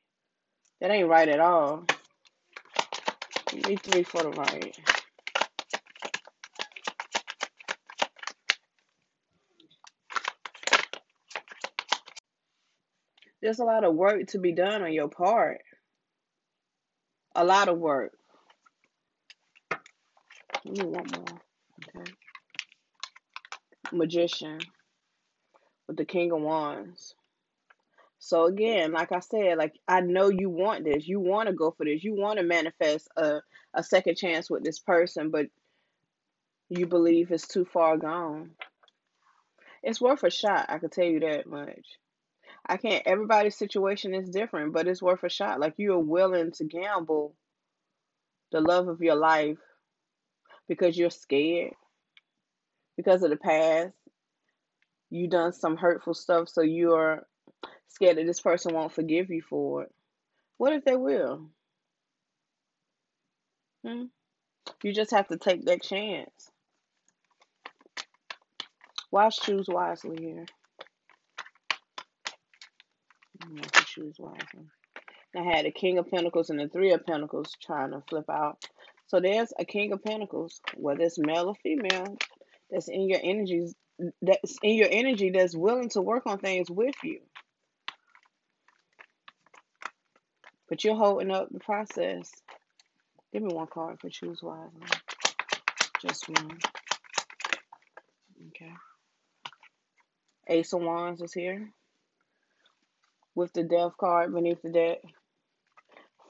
That 0.82 0.92
ain't 0.92 1.10
right 1.10 1.30
at 1.30 1.40
all. 1.42 1.86
Give 3.50 3.68
me 3.68 3.78
three 3.78 4.04
for 4.04 4.24
the 4.24 4.32
right. 4.32 4.78
There's 13.46 13.60
a 13.60 13.64
lot 13.64 13.84
of 13.84 13.94
work 13.94 14.26
to 14.30 14.40
be 14.40 14.54
done 14.54 14.82
on 14.82 14.92
your 14.92 15.08
part. 15.08 15.62
A 17.36 17.46
lot 17.46 17.70
of 17.70 17.78
work. 17.78 18.12
One 20.64 20.92
more. 20.92 21.42
Okay. 21.96 22.12
Magician 23.92 24.58
with 25.88 25.96
the 25.96 26.06
King 26.06 26.32
of 26.32 26.42
Wands. 26.42 27.14
So 28.18 28.46
again, 28.46 28.92
like 28.94 29.12
I 29.12 29.20
said, 29.20 29.60
like 29.60 29.76
I 29.88 30.02
know 30.02 30.30
you 30.30 30.50
want 30.50 30.84
this. 30.84 31.08
You 31.08 31.20
want 31.20 31.48
to 31.48 31.54
go 31.54 31.70
for 31.70 31.86
this. 31.86 32.04
You 32.04 32.16
want 32.16 32.40
to 32.40 32.44
manifest 32.44 33.08
a, 33.16 33.42
a 33.76 33.84
second 33.84 34.16
chance 34.16 34.50
with 34.50 34.64
this 34.64 34.80
person, 34.80 35.30
but 35.30 35.46
you 36.70 36.88
believe 36.88 37.30
it's 37.30 37.48
too 37.48 37.66
far 37.66 37.96
gone. 37.96 38.54
It's 39.84 40.02
worth 40.02 40.24
a 40.24 40.32
shot, 40.32 40.66
I 40.68 40.80
can 40.80 40.90
tell 40.90 41.06
you 41.06 41.20
that 41.20 41.46
much. 41.46 41.86
I 42.68 42.78
can't 42.78 43.04
everybody's 43.06 43.58
situation 43.58 44.14
is 44.14 44.30
different, 44.30 44.74
but 44.74 44.88
it's 44.88 45.02
worth 45.02 45.24
a 45.24 45.30
shot. 45.30 45.60
Like 45.60 45.76
you 45.78 45.94
are 45.94 46.00
willing 46.00 46.52
to 46.54 46.64
gamble 46.64 47.36
the 48.52 48.62
love 48.62 48.88
of 48.88 49.02
your 49.02 49.16
life 49.16 49.60
because 50.68 50.98
you're 50.98 51.12
scared 51.12 51.74
because 52.98 53.24
of 53.24 53.30
the 53.30 53.38
past. 53.38 53.94
You 55.12 55.28
done 55.28 55.54
some 55.54 55.78
hurtful 55.78 56.16
stuff, 56.16 56.50
so 56.50 56.62
you're 56.62 57.26
scared 57.90 58.18
that 58.18 58.26
this 58.26 58.42
person 58.42 58.74
won't 58.74 58.94
forgive 58.94 59.30
you 59.30 59.42
for 59.42 59.84
it. 59.84 59.94
What 60.58 60.74
if 60.74 60.84
they 60.84 60.96
will? 60.96 61.50
Hmm? 63.86 64.06
You 64.82 64.94
just 64.94 65.12
have 65.12 65.28
to 65.28 65.38
take 65.38 65.66
that 65.66 65.84
chance. 65.84 66.50
Wise 69.12 69.38
choose 69.38 69.68
wisely 69.68 70.18
here. 70.20 70.46
You 73.50 73.58
have 73.58 73.72
to 73.72 73.86
choose 73.86 74.16
wisely. 74.20 74.68
I 75.36 75.44
had 75.44 75.66
a 75.66 75.72
King 75.72 75.98
of 75.98 76.10
Pentacles 76.10 76.50
and 76.50 76.60
the 76.60 76.68
Three 76.68 76.94
of 76.94 77.06
Pentacles 77.06 77.52
trying 77.62 77.92
to 77.92 78.02
flip 78.08 78.30
out. 78.30 78.64
So 79.08 79.20
there's 79.20 79.54
a 79.58 79.66
King 79.66 79.92
of 79.92 80.04
Pentacles, 80.04 80.62
whether 80.76 81.04
it's 81.04 81.20
male 81.20 81.50
or 81.50 81.56
female, 81.56 82.18
that's 82.72 82.88
in 82.88 83.08
your 83.08 83.20
energies, 83.22 83.76
that's 84.22 84.58
in 84.64 84.76
your 84.76 84.88
energy, 84.90 85.30
that's 85.30 85.56
willing 85.56 85.90
to 85.90 86.02
work 86.02 86.24
on 86.26 86.40
things 86.40 86.70
with 86.70 86.96
you. 87.04 87.20
But 90.68 90.84
you're 90.84 90.96
holding 90.96 91.32
up 91.32 91.50
the 91.52 91.60
process. 91.60 92.32
Give 93.32 93.44
me 93.44 93.54
one 93.54 93.68
card 93.68 94.00
for 94.00 94.10
choose 94.10 94.42
wisely. 94.42 94.82
Just 96.02 96.28
one. 96.30 96.58
Okay. 98.48 98.74
Ace 100.48 100.74
of 100.74 100.82
Wands 100.82 101.22
is 101.22 101.34
here. 101.34 101.70
With 103.36 103.52
the 103.54 103.64
Death 103.64 103.98
card 104.00 104.34
beneath 104.34 104.62
the 104.62 104.70
deck. 104.70 105.02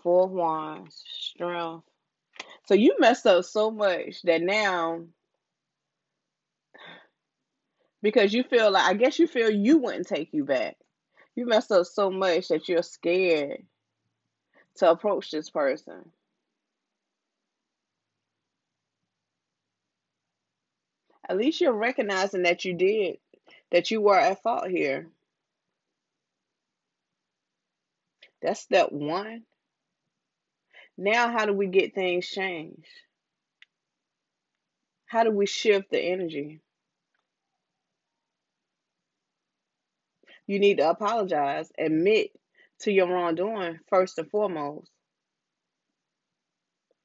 Four 0.01 0.25
of 0.25 0.31
Wands. 0.31 1.03
Strength. 1.07 1.85
So 2.67 2.73
you 2.73 2.95
messed 2.99 3.27
up 3.27 3.45
so 3.45 3.69
much 3.69 4.23
that 4.23 4.41
now, 4.41 5.01
because 8.01 8.33
you 8.33 8.43
feel 8.43 8.71
like, 8.71 8.83
I 8.83 8.93
guess 8.95 9.19
you 9.19 9.27
feel 9.27 9.51
you 9.51 9.77
wouldn't 9.77 10.07
take 10.07 10.33
you 10.33 10.45
back. 10.45 10.77
You 11.35 11.45
messed 11.45 11.71
up 11.71 11.85
so 11.85 12.09
much 12.09 12.47
that 12.47 12.67
you're 12.67 12.81
scared 12.81 13.63
to 14.77 14.89
approach 14.89 15.29
this 15.31 15.49
person. 15.49 16.11
At 21.27 21.37
least 21.37 21.61
you're 21.61 21.73
recognizing 21.73 22.43
that 22.43 22.65
you 22.65 22.73
did, 22.73 23.17
that 23.71 23.91
you 23.91 24.01
were 24.01 24.17
at 24.17 24.41
fault 24.41 24.69
here. 24.69 25.07
That's 28.45 28.59
step 28.59 28.91
one. 28.91 29.41
Now, 30.97 31.31
how 31.31 31.47
do 31.47 31.53
we 31.53 31.65
get 31.65 31.95
things 31.95 32.27
changed? 32.27 32.87
How 35.07 35.23
do 35.23 35.31
we 35.31 35.47
shift 35.47 35.89
the 35.89 35.99
energy? 35.99 36.61
You 40.45 40.59
need 40.59 40.77
to 40.77 40.87
apologize, 40.87 41.71
admit 41.75 42.31
to 42.81 42.91
your 42.91 43.07
wrongdoing 43.07 43.79
first 43.89 44.19
and 44.19 44.29
foremost, 44.29 44.91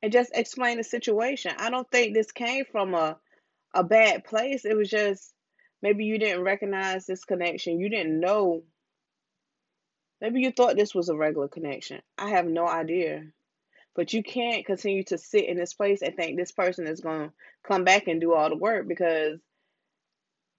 and 0.02 0.12
just 0.12 0.32
explain 0.34 0.76
the 0.76 0.84
situation. 0.84 1.52
I 1.56 1.70
don't 1.70 1.90
think 1.90 2.12
this 2.14 2.32
came 2.32 2.66
from 2.70 2.94
a 2.94 3.18
a 3.72 3.82
bad 3.82 4.24
place. 4.24 4.66
It 4.66 4.76
was 4.76 4.90
just 4.90 5.32
maybe 5.80 6.04
you 6.04 6.18
didn't 6.18 6.44
recognize 6.44 7.06
this 7.06 7.24
connection. 7.24 7.80
You 7.80 7.88
didn't 7.88 8.20
know. 8.20 8.64
Maybe 10.20 10.40
you 10.40 10.52
thought 10.52 10.76
this 10.76 10.94
was 10.94 11.08
a 11.08 11.16
regular 11.16 11.48
connection. 11.48 12.02
I 12.18 12.30
have 12.30 12.46
no 12.46 12.68
idea. 12.68 13.24
But 13.94 14.12
you 14.12 14.22
can't 14.22 14.66
continue 14.66 15.02
to 15.04 15.18
sit 15.18 15.46
in 15.46 15.56
this 15.56 15.74
place 15.74 16.02
and 16.02 16.14
think 16.14 16.36
this 16.36 16.52
person 16.52 16.86
is 16.86 17.00
going 17.00 17.28
to 17.28 17.32
come 17.64 17.84
back 17.84 18.06
and 18.06 18.20
do 18.20 18.34
all 18.34 18.48
the 18.48 18.56
work 18.56 18.86
because 18.86 19.40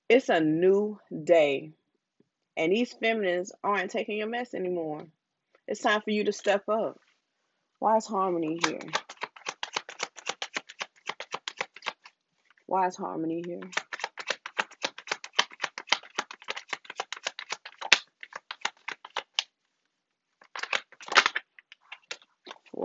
it's 0.09 0.29
a 0.29 0.41
new 0.41 0.99
day. 1.23 1.71
And 2.57 2.71
these 2.71 2.91
feminists 2.91 3.53
aren't 3.63 3.91
taking 3.91 4.17
your 4.17 4.27
mess 4.27 4.53
anymore. 4.53 5.05
It's 5.67 5.81
time 5.81 6.01
for 6.01 6.11
you 6.11 6.25
to 6.25 6.33
step 6.33 6.67
up. 6.67 6.99
Why 7.79 7.97
is 7.97 8.05
harmony 8.05 8.59
here? 8.65 8.81
Why 12.65 12.87
is 12.87 12.95
harmony 12.95 13.41
here? 13.45 13.61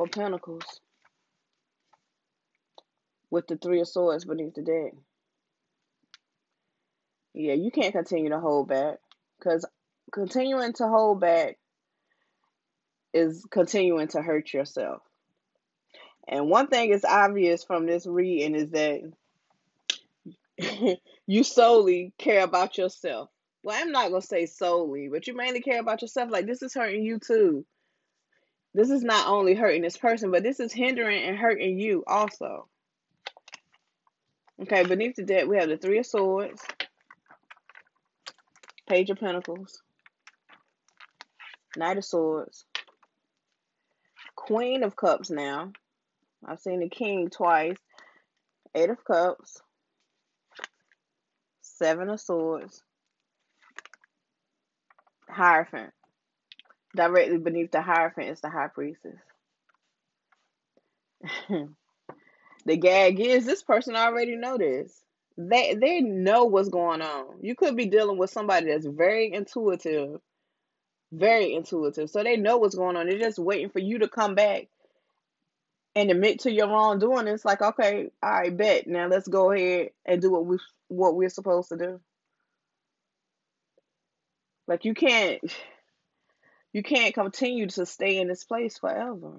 Four 0.06 0.22
Pentacles 0.22 0.80
with 3.30 3.46
the 3.46 3.56
Three 3.56 3.80
of 3.80 3.88
Swords 3.88 4.24
beneath 4.24 4.54
the 4.54 4.62
deck. 4.62 4.92
Yeah, 7.34 7.54
you 7.54 7.70
can't 7.70 7.92
continue 7.92 8.30
to 8.30 8.40
hold 8.40 8.68
back 8.68 8.98
because 9.38 9.66
continuing 10.12 10.72
to 10.74 10.88
hold 10.88 11.20
back 11.20 11.58
is 13.12 13.46
continuing 13.50 14.08
to 14.08 14.22
hurt 14.22 14.52
yourself. 14.52 15.02
And 16.28 16.48
one 16.48 16.68
thing 16.68 16.90
is 16.90 17.04
obvious 17.04 17.64
from 17.64 17.86
this 17.86 18.06
reading 18.06 18.54
is 18.54 18.70
that 18.70 19.02
you 21.26 21.44
solely 21.44 22.12
care 22.18 22.42
about 22.42 22.78
yourself. 22.78 23.28
Well, 23.62 23.76
I'm 23.80 23.92
not 23.92 24.10
going 24.10 24.22
to 24.22 24.26
say 24.26 24.46
solely, 24.46 25.08
but 25.08 25.26
you 25.26 25.36
mainly 25.36 25.60
care 25.60 25.80
about 25.80 26.02
yourself. 26.02 26.30
Like, 26.30 26.46
this 26.46 26.62
is 26.62 26.74
hurting 26.74 27.02
you 27.02 27.18
too. 27.18 27.66
This 28.76 28.90
is 28.90 29.02
not 29.02 29.26
only 29.26 29.54
hurting 29.54 29.80
this 29.80 29.96
person, 29.96 30.30
but 30.30 30.42
this 30.42 30.60
is 30.60 30.70
hindering 30.70 31.22
and 31.22 31.34
hurting 31.34 31.80
you 31.80 32.04
also. 32.06 32.68
Okay, 34.60 34.84
beneath 34.84 35.16
the 35.16 35.22
deck, 35.22 35.46
we 35.46 35.56
have 35.56 35.70
the 35.70 35.78
Three 35.78 35.96
of 35.96 36.04
Swords, 36.04 36.62
Page 38.86 39.08
of 39.08 39.18
Pentacles, 39.18 39.80
Knight 41.78 41.96
of 41.96 42.04
Swords, 42.04 42.66
Queen 44.34 44.82
of 44.82 44.94
Cups 44.94 45.30
now. 45.30 45.72
I've 46.44 46.60
seen 46.60 46.80
the 46.80 46.90
King 46.90 47.30
twice, 47.30 47.78
Eight 48.74 48.90
of 48.90 49.02
Cups, 49.06 49.62
Seven 51.62 52.10
of 52.10 52.20
Swords, 52.20 52.82
Hierophant. 55.30 55.94
Directly 56.96 57.38
beneath 57.38 57.72
the 57.72 57.82
Hierophant 57.82 58.30
is 58.30 58.40
the 58.40 58.48
High 58.50 58.68
Priestess. 58.68 59.18
the 62.64 62.76
gag 62.76 63.20
is 63.20 63.44
this 63.44 63.62
person 63.62 63.94
already 63.96 64.36
know 64.36 64.56
this. 64.58 65.02
They 65.36 65.74
they 65.74 66.00
know 66.00 66.44
what's 66.46 66.70
going 66.70 67.02
on. 67.02 67.40
You 67.42 67.54
could 67.54 67.76
be 67.76 67.86
dealing 67.86 68.16
with 68.16 68.30
somebody 68.30 68.68
that's 68.68 68.86
very 68.86 69.32
intuitive, 69.32 70.20
very 71.12 71.54
intuitive. 71.54 72.08
So 72.08 72.22
they 72.22 72.38
know 72.38 72.56
what's 72.56 72.74
going 72.74 72.96
on. 72.96 73.06
They're 73.08 73.18
just 73.18 73.38
waiting 73.38 73.68
for 73.68 73.80
you 73.80 73.98
to 73.98 74.08
come 74.08 74.34
back 74.34 74.68
and 75.94 76.10
admit 76.10 76.40
to 76.40 76.52
your 76.52 76.68
wrongdoing. 76.68 77.28
It's 77.28 77.44
like, 77.44 77.60
okay, 77.60 78.10
I 78.22 78.50
bet. 78.50 78.86
Now 78.86 79.08
let's 79.08 79.28
go 79.28 79.52
ahead 79.52 79.90
and 80.06 80.22
do 80.22 80.30
what 80.30 80.46
we 80.46 80.58
what 80.88 81.14
we're 81.14 81.28
supposed 81.28 81.68
to 81.68 81.76
do. 81.76 82.00
Like 84.66 84.86
you 84.86 84.94
can't 84.94 85.40
you 86.76 86.82
can't 86.82 87.14
continue 87.14 87.66
to 87.66 87.86
stay 87.86 88.18
in 88.18 88.28
this 88.28 88.44
place 88.44 88.76
forever. 88.76 89.32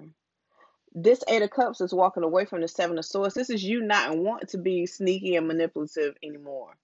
This 0.92 1.22
Eight 1.28 1.42
of 1.42 1.50
Cups 1.50 1.80
is 1.80 1.94
walking 1.94 2.24
away 2.24 2.46
from 2.46 2.62
the 2.62 2.66
Seven 2.66 2.98
of 2.98 3.04
Swords. 3.04 3.32
This 3.32 3.48
is 3.48 3.62
you 3.62 3.80
not 3.80 4.18
want 4.18 4.48
to 4.48 4.58
be 4.58 4.86
sneaky 4.86 5.36
and 5.36 5.46
manipulative 5.46 6.16
anymore. 6.20 6.74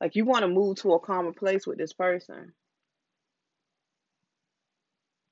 Like 0.00 0.16
you 0.16 0.24
want 0.24 0.40
to 0.40 0.48
move 0.48 0.76
to 0.76 0.94
a 0.94 1.00
calmer 1.00 1.34
place 1.34 1.66
with 1.66 1.76
this 1.76 1.92
person. 1.92 2.54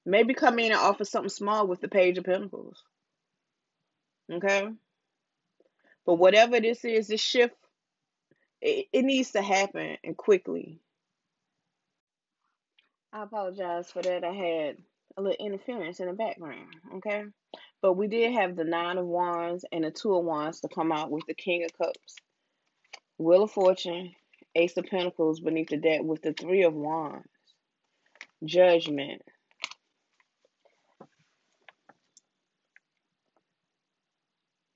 Maybe 0.05 0.35
come 0.35 0.59
in 0.59 0.73
and 0.73 0.81
offer 0.81 1.07
something 1.07 1.31
small 1.31 1.67
with 1.67 1.81
the 1.81 1.89
Page 1.89 2.19
of 2.19 2.25
Pentacles. 2.25 2.85
Okay? 4.31 4.69
But 6.05 6.17
whatever 6.17 6.61
this 6.61 6.85
is, 6.85 7.09
this 7.09 7.23
shift, 7.23 7.57
it, 8.61 8.85
it 8.93 9.03
needs 9.03 9.31
to 9.31 9.41
happen 9.41 9.97
and 10.05 10.15
quickly. 10.15 10.83
I 13.13 13.23
apologize 13.23 13.91
for 13.91 14.03
that. 14.03 14.25
I 14.25 14.33
had 14.33 14.77
a 15.17 15.23
little 15.23 15.47
interference 15.47 16.01
in 16.01 16.07
the 16.07 16.13
background. 16.13 16.75
Okay? 16.97 17.25
But 17.81 17.95
we 17.95 18.07
did 18.07 18.33
have 18.33 18.57
the 18.57 18.65
Nine 18.65 18.99
of 18.99 19.07
Wands 19.07 19.65
and 19.73 19.85
the 19.85 19.91
Two 19.91 20.15
of 20.15 20.25
Wands 20.25 20.61
to 20.61 20.69
come 20.69 20.93
out 20.93 21.11
with 21.11 21.25
the 21.27 21.35
King 21.35 21.65
of 21.65 21.77
Cups. 21.77 22.17
Wheel 23.19 23.45
of 23.45 23.51
Fortune, 23.51 24.13
Ace 24.55 24.77
of 24.77 24.87
Pentacles 24.87 25.41
beneath 25.41 25.69
the 25.69 25.77
deck 25.77 26.03
with 26.03 26.23
the 26.23 26.33
Three 26.33 26.65
of 26.65 26.75
Wands. 26.75 27.27
Judgment. 28.45 29.23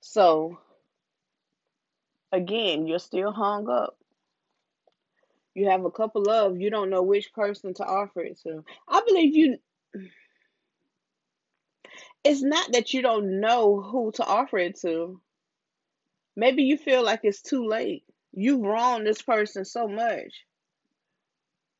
So, 0.01 0.59
again, 2.31 2.85
you're 2.85 2.99
still 2.99 3.31
hung 3.31 3.69
up. 3.69 3.97
You 5.55 5.69
have 5.69 5.85
a 5.85 5.91
couple 5.91 6.29
of, 6.29 6.59
you 6.59 6.69
don't 6.69 6.89
know 6.89 7.03
which 7.03 7.31
person 7.33 7.73
to 7.75 7.85
offer 7.85 8.21
it 8.21 8.39
to. 8.43 8.63
I 8.87 9.01
believe 9.05 9.35
you, 9.35 9.57
it's 12.23 12.41
not 12.41 12.71
that 12.71 12.93
you 12.93 13.01
don't 13.01 13.39
know 13.39 13.81
who 13.81 14.11
to 14.13 14.25
offer 14.25 14.57
it 14.57 14.79
to. 14.81 15.21
Maybe 16.35 16.63
you 16.63 16.77
feel 16.77 17.03
like 17.03 17.19
it's 17.23 17.41
too 17.41 17.67
late. 17.67 18.03
You've 18.31 18.61
wronged 18.61 19.05
this 19.05 19.21
person 19.21 19.63
so 19.63 19.87
much, 19.87 20.45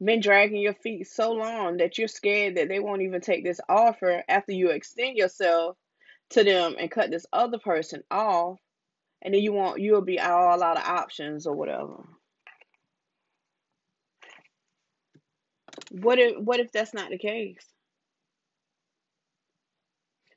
been 0.04 0.20
dragging 0.20 0.62
your 0.62 0.76
feet 0.76 1.08
so 1.08 1.32
long 1.32 1.78
that 1.78 1.98
you're 1.98 2.08
scared 2.08 2.58
that 2.58 2.70
they 2.70 2.80
won't 2.80 3.02
even 3.02 3.22
take 3.22 3.44
this 3.44 3.60
offer 3.68 4.24
after 4.28 4.52
you 4.52 4.70
extend 4.70 5.18
yourself 5.18 5.78
to 6.30 6.44
them 6.44 6.76
and 6.78 6.92
cut 6.92 7.10
this 7.10 7.26
other 7.34 7.58
person 7.58 8.04
off, 8.12 8.60
and 9.24 9.34
then 9.34 9.42
you 9.42 9.54
want 9.54 9.82
you'll 9.82 10.02
be 10.02 10.20
all 10.20 10.62
out 10.62 10.78
of 10.78 10.84
options 10.84 11.48
or 11.48 11.56
whatever. 11.56 12.04
What 15.94 16.18
if 16.18 16.38
what 16.40 16.60
if 16.60 16.72
that's 16.72 16.94
not 16.94 17.12
the 17.12 17.20
case? 17.20 17.66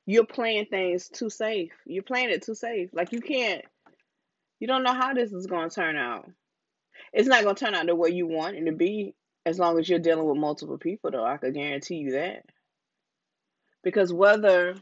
You're 0.04 0.26
playing 0.26 0.66
things 0.66 1.08
too 1.08 1.30
safe. 1.30 1.72
You're 1.86 2.02
playing 2.02 2.30
it 2.30 2.42
too 2.42 2.54
safe. 2.54 2.90
Like 2.92 3.12
you 3.12 3.20
can't 3.20 3.64
you 4.60 4.66
don't 4.66 4.82
know 4.82 4.92
how 4.92 5.14
this 5.14 5.32
is 5.32 5.46
going 5.46 5.68
to 5.68 5.75
turn 5.75 5.96
out. 5.96 6.30
It's 7.12 7.28
not 7.28 7.42
going 7.42 7.56
to 7.56 7.64
turn 7.64 7.75
out 7.75 7.86
the 7.86 7.94
way 7.94 8.10
you 8.10 8.26
want 8.26 8.56
it 8.56 8.64
to 8.66 8.72
be 8.72 9.14
as 9.44 9.58
long 9.58 9.78
as 9.78 9.88
you're 9.88 9.98
dealing 9.98 10.26
with 10.26 10.38
multiple 10.38 10.78
people, 10.78 11.10
though. 11.10 11.25
I 11.25 11.36
could 11.36 11.54
guarantee 11.54 11.96
you 11.96 12.12
that. 12.12 12.44
Because 13.82 14.12
whether 14.12 14.75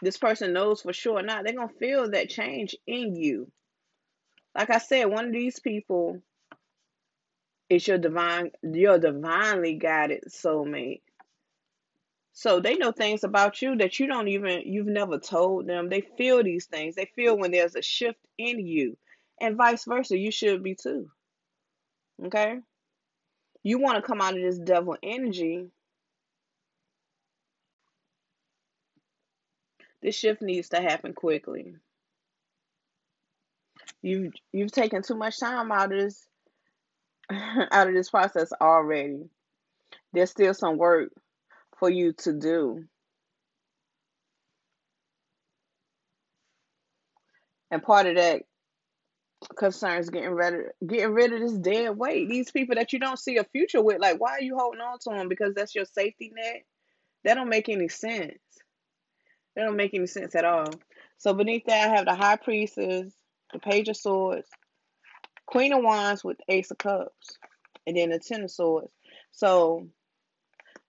this 0.00 0.16
person 0.16 0.52
knows 0.52 0.82
for 0.82 0.92
sure 0.92 1.18
or 1.18 1.22
not, 1.22 1.44
they're 1.44 1.54
going 1.54 1.68
to 1.68 1.74
feel 1.74 2.10
that 2.10 2.28
change 2.28 2.74
in 2.86 3.14
you. 3.14 3.50
Like 4.56 4.70
I 4.70 4.78
said, 4.78 5.06
one 5.06 5.26
of 5.26 5.32
these 5.32 5.60
people 5.60 6.20
is 7.72 7.88
your 7.88 7.96
divine, 7.96 8.50
your 8.62 8.98
divinely 8.98 9.74
guided 9.74 10.24
soulmate. 10.28 11.00
So 12.34 12.60
they 12.60 12.76
know 12.76 12.92
things 12.92 13.24
about 13.24 13.62
you 13.62 13.76
that 13.76 13.98
you 13.98 14.06
don't 14.06 14.28
even, 14.28 14.62
you've 14.66 14.86
never 14.86 15.18
told 15.18 15.66
them. 15.66 15.88
They 15.88 16.02
feel 16.02 16.42
these 16.42 16.66
things. 16.66 16.94
They 16.94 17.10
feel 17.16 17.36
when 17.36 17.50
there's 17.50 17.74
a 17.74 17.82
shift 17.82 18.18
in 18.36 18.66
you, 18.66 18.98
and 19.40 19.56
vice 19.56 19.84
versa. 19.84 20.18
You 20.18 20.30
should 20.30 20.62
be 20.62 20.74
too. 20.74 21.10
Okay? 22.26 22.58
You 23.62 23.78
want 23.78 23.96
to 23.96 24.02
come 24.02 24.20
out 24.20 24.36
of 24.36 24.42
this 24.42 24.58
devil 24.58 24.96
energy. 25.02 25.68
This 30.02 30.16
shift 30.16 30.42
needs 30.42 30.70
to 30.70 30.80
happen 30.80 31.14
quickly. 31.14 31.76
You've 34.02 34.32
you've 34.52 34.72
taken 34.72 35.02
too 35.02 35.14
much 35.14 35.38
time 35.38 35.70
out 35.70 35.92
of 35.92 35.98
this 35.98 36.26
out 37.72 37.88
of 37.88 37.94
this 37.94 38.10
process 38.10 38.52
already. 38.60 39.28
There's 40.12 40.30
still 40.30 40.54
some 40.54 40.76
work 40.76 41.10
for 41.78 41.90
you 41.90 42.12
to 42.18 42.32
do. 42.32 42.84
And 47.70 47.82
part 47.82 48.06
of 48.06 48.16
that 48.16 48.42
concerns 49.56 50.10
getting 50.10 50.30
rid 50.30 50.54
of 50.54 50.60
getting 50.86 51.14
rid 51.14 51.32
of 51.32 51.40
this 51.40 51.52
dead 51.52 51.96
weight. 51.96 52.28
These 52.28 52.50
people 52.50 52.74
that 52.76 52.92
you 52.92 52.98
don't 52.98 53.18
see 53.18 53.38
a 53.38 53.44
future 53.44 53.82
with, 53.82 53.98
like 53.98 54.20
why 54.20 54.32
are 54.32 54.42
you 54.42 54.56
holding 54.58 54.80
on 54.80 54.98
to 55.00 55.10
them? 55.10 55.28
Because 55.28 55.54
that's 55.54 55.74
your 55.74 55.86
safety 55.86 56.30
net. 56.34 56.64
That 57.24 57.34
don't 57.34 57.48
make 57.48 57.68
any 57.68 57.88
sense. 57.88 58.38
That 59.56 59.64
don't 59.64 59.76
make 59.76 59.94
any 59.94 60.06
sense 60.06 60.34
at 60.34 60.44
all. 60.44 60.68
So 61.18 61.34
beneath 61.34 61.64
that, 61.66 61.90
I 61.90 61.96
have 61.96 62.04
the 62.04 62.14
High 62.14 62.36
Priestess, 62.36 63.12
the 63.52 63.58
Page 63.58 63.88
of 63.88 63.96
Swords, 63.96 64.48
Queen 65.52 65.74
of 65.74 65.84
Wands 65.84 66.24
with 66.24 66.38
Ace 66.48 66.70
of 66.70 66.78
Cups, 66.78 67.36
and 67.86 67.94
then 67.94 68.08
the 68.08 68.18
Ten 68.18 68.44
of 68.44 68.50
Swords. 68.50 68.90
So 69.32 69.86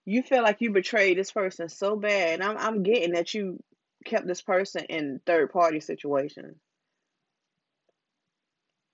you 0.05 0.23
feel 0.23 0.41
like 0.41 0.61
you 0.61 0.71
betrayed 0.71 1.17
this 1.17 1.31
person 1.31 1.67
so 1.67 1.97
bad. 1.97 2.39
I'm 2.39 2.57
I'm 2.57 2.81
getting 2.81 3.11
that 3.11 3.33
you 3.33 3.61
kept 4.05 4.25
this 4.25 4.41
person 4.41 4.85
in 4.85 5.19
third 5.25 5.51
party 5.51 5.81
situations. 5.81 6.55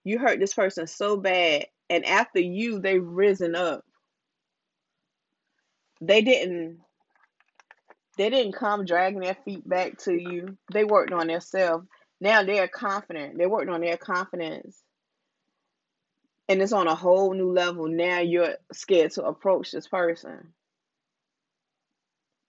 You 0.04 0.18
hurt 0.18 0.40
this 0.40 0.56
person 0.56 0.88
so 0.88 1.18
bad, 1.18 1.68
and 1.88 2.04
after 2.04 2.40
you, 2.40 2.80
they've 2.80 3.06
risen 3.06 3.54
up. 3.54 3.86
They 6.02 6.24
didn't 6.24 6.80
they 8.18 8.32
didn't 8.32 8.54
come 8.54 8.86
dragging 8.86 9.20
their 9.20 9.38
feet 9.46 9.70
back 9.70 10.00
to 10.00 10.14
you. 10.14 10.58
They 10.74 10.84
worked 10.84 11.14
on 11.14 11.28
themselves. 11.28 11.86
Now 12.20 12.42
they're 12.42 12.68
confident. 12.68 13.38
They 13.38 13.46
worked 13.46 13.70
on 13.70 13.82
their 13.82 13.98
confidence. 13.98 14.82
And 16.50 16.62
it's 16.62 16.74
on 16.74 16.88
a 16.88 16.96
whole 16.96 17.34
new 17.34 17.54
level. 17.54 17.88
Now 17.88 18.20
you're 18.20 18.56
scared 18.74 19.12
to 19.14 19.24
approach 19.26 19.72
this 19.72 19.88
person. 19.88 20.54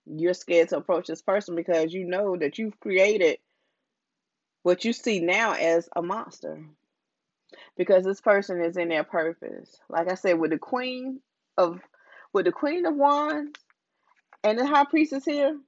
You're 0.07 0.35
scared 0.35 0.71
to 0.71 0.79
approach 0.79 1.07
this 1.07 1.23
person 1.23 1.55
because 1.55 1.93
you 1.95 2.07
know 2.07 2.37
that 2.37 2.59
you've 2.59 2.81
created 2.81 3.39
what 4.65 4.85
you 4.85 4.93
see 4.93 5.21
now 5.21 5.53
as 5.53 5.89
a 5.95 6.03
monster. 6.03 6.65
Because 7.77 8.05
this 8.05 8.21
person 8.21 8.63
is 8.63 8.77
in 8.77 8.89
their 8.89 9.05
purpose. 9.05 9.79
Like 9.89 10.11
i 10.11 10.17
said 10.17 10.41
with 10.41 10.51
the 10.51 10.59
queen 10.59 11.21
of 11.59 11.81
with 12.33 12.47
the 12.47 12.53
queen 12.53 12.87
of 12.87 12.97
wands 12.97 13.61
and 14.45 14.59
the 14.59 14.67
high 14.67 14.85
priestess 14.85 15.25
here 15.25 15.59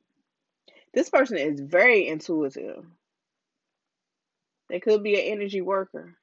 this 0.94 1.10
person 1.10 1.38
is 1.38 1.60
very 1.60 2.06
intuitive. 2.08 2.84
They 4.68 4.80
could 4.80 5.02
be 5.02 5.14
an 5.14 5.38
energy 5.38 5.60
worker 5.60 6.16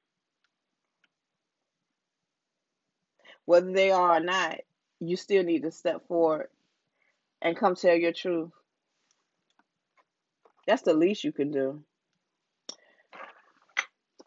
whether 3.50 3.72
they 3.72 3.90
are 3.90 4.18
or 4.18 4.20
not 4.20 4.60
you 5.00 5.16
still 5.18 5.44
need 5.44 5.64
to 5.64 5.72
step 5.72 6.08
forward 6.08 6.50
and 7.42 7.58
come 7.58 7.74
tell 7.74 7.96
your 7.96 8.12
truth. 8.14 8.52
That's 10.68 10.84
the 10.84 10.94
least 10.94 11.24
you 11.24 11.32
can 11.32 11.50
do. 11.50 11.82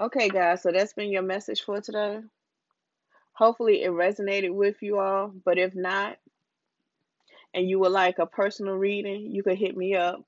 Okay, 0.00 0.28
guys, 0.28 0.62
so 0.62 0.72
that's 0.72 0.94
been 0.94 1.12
your 1.12 1.22
message 1.22 1.62
for 1.62 1.80
today. 1.80 2.18
Hopefully, 3.35 3.85
it 3.85 3.92
resonated 3.92 4.52
with 4.52 4.82
you 4.82 4.98
all, 4.98 5.32
but 5.44 5.56
if 5.56 5.72
not, 5.72 6.16
and 7.54 7.70
you 7.70 7.78
would 7.78 7.92
like 7.92 8.18
a 8.18 8.26
personal 8.26 8.74
reading, 8.74 9.30
you 9.30 9.44
could 9.44 9.56
hit 9.56 9.76
me 9.76 9.94
up 9.94 10.24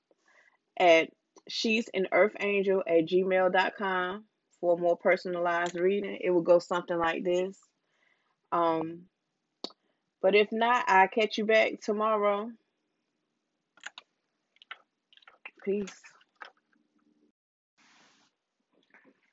at 0.79 1.09
she's 1.49 1.89
an 1.93 2.07
earth 2.13 2.37
angel 2.39 2.81
at 2.87 3.07
gmail.com 3.07 4.23
for 4.61 4.75
a 4.75 4.81
more 4.81 4.95
personalized 4.95 5.75
reading. 5.75 6.17
It 6.21 6.29
will 6.29 6.43
go 6.43 6.59
something 6.59 6.97
like 6.97 7.25
this. 7.25 7.57
Um, 8.51 9.03
but 10.21 10.35
if 10.35 10.51
not, 10.51 10.85
I'll 10.87 11.07
catch 11.07 11.37
you 11.37 11.45
back 11.45 11.81
tomorrow. 11.81 12.51
Peace. 15.63 15.93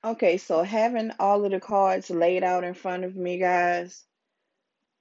Okay, 0.05 0.37
so 0.37 0.62
having 0.62 1.12
all 1.20 1.44
of 1.44 1.53
the 1.53 1.61
cards 1.61 2.11
laid 2.11 2.42
out 2.42 2.64
in 2.64 2.75
front 2.75 3.05
of 3.05 3.14
me, 3.14 3.38
guys, 3.38 4.05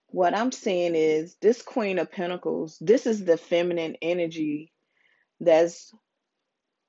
what 0.08 0.36
I'm 0.36 0.52
seeing 0.52 0.94
is 0.94 1.36
this 1.42 1.62
Queen 1.62 1.98
of 1.98 2.12
Pentacles. 2.12 2.78
This 2.80 3.08
is 3.08 3.26
the 3.26 3.38
feminine 3.38 3.96
energy 4.02 4.72
that's 5.40 5.92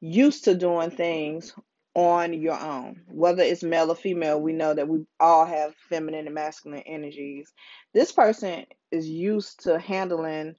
used 0.00 0.44
to 0.44 0.54
doing 0.54 0.90
things 0.90 1.54
on 1.94 2.32
your 2.32 2.58
own. 2.58 3.02
Whether 3.08 3.42
it's 3.42 3.62
male 3.62 3.90
or 3.90 3.94
female, 3.94 4.40
we 4.40 4.52
know 4.52 4.74
that 4.74 4.88
we 4.88 5.04
all 5.20 5.44
have 5.44 5.74
feminine 5.88 6.26
and 6.26 6.34
masculine 6.34 6.82
energies. 6.86 7.52
This 7.92 8.12
person 8.12 8.66
is 8.90 9.08
used 9.08 9.64
to 9.64 9.78
handling 9.78 10.56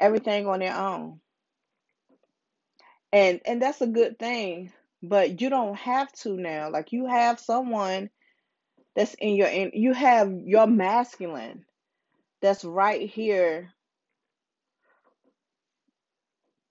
everything 0.00 0.46
on 0.46 0.60
their 0.60 0.76
own. 0.76 1.20
And 3.12 3.40
and 3.44 3.62
that's 3.62 3.80
a 3.80 3.86
good 3.86 4.18
thing, 4.18 4.72
but 5.02 5.40
you 5.40 5.48
don't 5.48 5.76
have 5.76 6.10
to 6.22 6.36
now. 6.36 6.70
Like 6.70 6.92
you 6.92 7.06
have 7.06 7.38
someone 7.38 8.10
that's 8.96 9.14
in 9.14 9.36
your 9.36 9.48
in 9.48 9.70
you 9.74 9.92
have 9.92 10.32
your 10.32 10.66
masculine 10.66 11.64
that's 12.40 12.64
right 12.64 13.08
here 13.08 13.72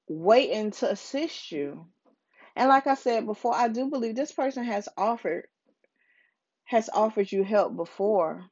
waiting 0.07 0.71
to 0.71 0.91
assist 0.91 1.51
you. 1.51 1.87
And 2.55 2.69
like 2.69 2.87
I 2.87 2.95
said 2.95 3.25
before, 3.25 3.55
I 3.55 3.67
do 3.67 3.89
believe 3.89 4.15
this 4.15 4.31
person 4.31 4.63
has 4.65 4.87
offered 4.97 5.45
has 6.65 6.89
offered 6.93 7.31
you 7.31 7.43
help 7.43 7.75
before, 7.75 8.45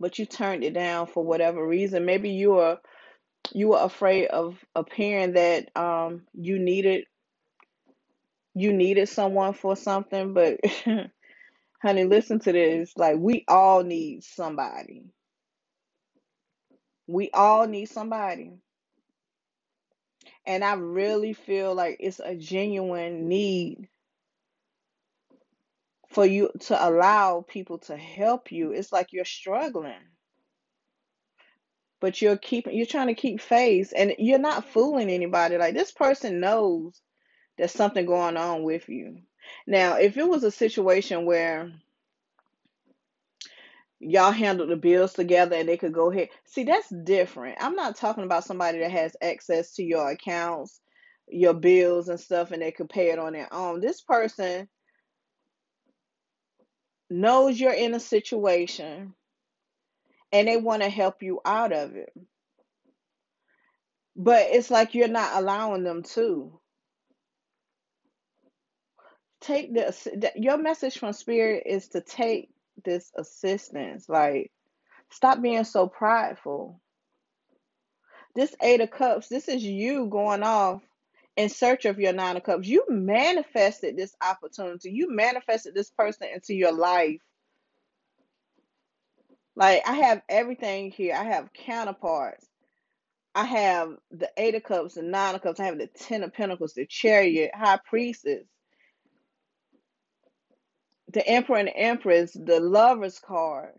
but 0.00 0.18
you 0.18 0.26
turned 0.26 0.64
it 0.64 0.74
down 0.74 1.06
for 1.06 1.24
whatever 1.24 1.66
reason. 1.66 2.04
Maybe 2.04 2.30
you 2.30 2.52
were 2.52 2.78
you 3.52 3.68
were 3.68 3.80
afraid 3.80 4.26
of 4.28 4.56
appearing 4.74 5.34
that 5.34 5.68
um 5.76 6.22
you 6.34 6.58
needed 6.58 7.04
you 8.54 8.72
needed 8.72 9.08
someone 9.08 9.52
for 9.52 9.76
something, 9.76 10.32
but 10.34 10.60
honey, 11.82 12.04
listen 12.04 12.40
to 12.40 12.52
this. 12.52 12.92
Like 12.96 13.16
we 13.18 13.44
all 13.48 13.82
need 13.84 14.24
somebody. 14.24 15.04
We 17.06 17.30
all 17.34 17.66
need 17.66 17.86
somebody. 17.86 18.52
And 20.46 20.62
I 20.64 20.74
really 20.74 21.32
feel 21.32 21.74
like 21.74 21.96
it's 22.00 22.20
a 22.20 22.36
genuine 22.36 23.28
need 23.28 23.88
for 26.10 26.24
you 26.24 26.50
to 26.60 26.88
allow 26.88 27.44
people 27.46 27.78
to 27.78 27.96
help 27.96 28.52
you. 28.52 28.72
It's 28.72 28.92
like 28.92 29.12
you're 29.12 29.24
struggling. 29.24 29.94
But 32.00 32.22
you're 32.22 32.36
keeping 32.36 32.76
you're 32.76 32.86
trying 32.86 33.08
to 33.08 33.14
keep 33.14 33.40
face 33.40 33.92
and 33.92 34.14
you're 34.18 34.38
not 34.38 34.68
fooling 34.68 35.10
anybody. 35.10 35.56
Like 35.56 35.74
this 35.74 35.90
person 35.90 36.40
knows 36.40 37.00
there's 37.56 37.72
something 37.72 38.06
going 38.06 38.36
on 38.36 38.62
with 38.62 38.88
you. 38.88 39.18
Now, 39.66 39.96
if 39.96 40.16
it 40.16 40.28
was 40.28 40.44
a 40.44 40.50
situation 40.50 41.24
where 41.24 41.72
y'all 44.00 44.32
handle 44.32 44.66
the 44.66 44.76
bills 44.76 45.12
together 45.12 45.56
and 45.56 45.68
they 45.68 45.76
could 45.76 45.92
go 45.92 46.10
ahead. 46.10 46.28
See, 46.44 46.64
that's 46.64 46.88
different. 47.04 47.58
I'm 47.60 47.74
not 47.74 47.96
talking 47.96 48.24
about 48.24 48.44
somebody 48.44 48.78
that 48.80 48.90
has 48.90 49.16
access 49.22 49.74
to 49.74 49.82
your 49.82 50.10
accounts, 50.10 50.80
your 51.28 51.54
bills 51.54 52.08
and 52.08 52.20
stuff 52.20 52.50
and 52.50 52.62
they 52.62 52.72
could 52.72 52.88
pay 52.88 53.10
it 53.10 53.18
on 53.18 53.32
their 53.32 53.52
own. 53.52 53.80
This 53.80 54.00
person 54.00 54.68
knows 57.08 57.58
you're 57.58 57.72
in 57.72 57.94
a 57.94 58.00
situation 58.00 59.14
and 60.32 60.48
they 60.48 60.56
want 60.56 60.82
to 60.82 60.88
help 60.88 61.22
you 61.22 61.40
out 61.44 61.72
of 61.72 61.96
it. 61.96 62.12
But 64.14 64.46
it's 64.50 64.70
like 64.70 64.94
you're 64.94 65.08
not 65.08 65.36
allowing 65.36 65.84
them 65.84 66.02
to. 66.14 66.58
Take 69.40 69.72
this 69.72 70.08
your 70.34 70.56
message 70.56 70.98
from 70.98 71.12
spirit 71.12 71.64
is 71.66 71.88
to 71.88 72.00
take 72.00 72.50
this 72.84 73.10
assistance. 73.16 74.08
Like 74.08 74.52
stop 75.10 75.40
being 75.42 75.64
so 75.64 75.86
prideful. 75.86 76.80
This 78.34 78.54
8 78.62 78.82
of 78.82 78.90
cups, 78.90 79.28
this 79.28 79.48
is 79.48 79.64
you 79.64 80.06
going 80.06 80.42
off 80.42 80.82
in 81.36 81.48
search 81.48 81.84
of 81.84 81.98
your 81.98 82.12
nine 82.12 82.36
of 82.36 82.42
cups. 82.42 82.66
You 82.66 82.84
manifested 82.88 83.96
this 83.96 84.14
opportunity. 84.22 84.90
You 84.90 85.14
manifested 85.14 85.74
this 85.74 85.90
person 85.90 86.28
into 86.34 86.54
your 86.54 86.72
life. 86.72 87.20
Like 89.54 89.82
I 89.86 89.94
have 89.94 90.22
everything 90.28 90.90
here. 90.90 91.14
I 91.14 91.24
have 91.24 91.52
counterparts. 91.52 92.46
I 93.34 93.44
have 93.44 93.96
the 94.10 94.30
eight 94.38 94.54
of 94.54 94.64
cups, 94.64 94.94
the 94.94 95.02
nine 95.02 95.34
of 95.34 95.42
cups. 95.42 95.60
I 95.60 95.64
have 95.64 95.78
the 95.78 95.88
ten 95.88 96.22
of 96.22 96.32
pentacles, 96.32 96.72
the 96.72 96.86
chariot, 96.86 97.50
high 97.54 97.78
priestess, 97.84 98.44
the 101.12 101.26
emperor 101.26 101.56
and 101.56 101.70
empress, 101.74 102.32
the 102.32 102.60
lovers 102.60 103.18
card. 103.18 103.72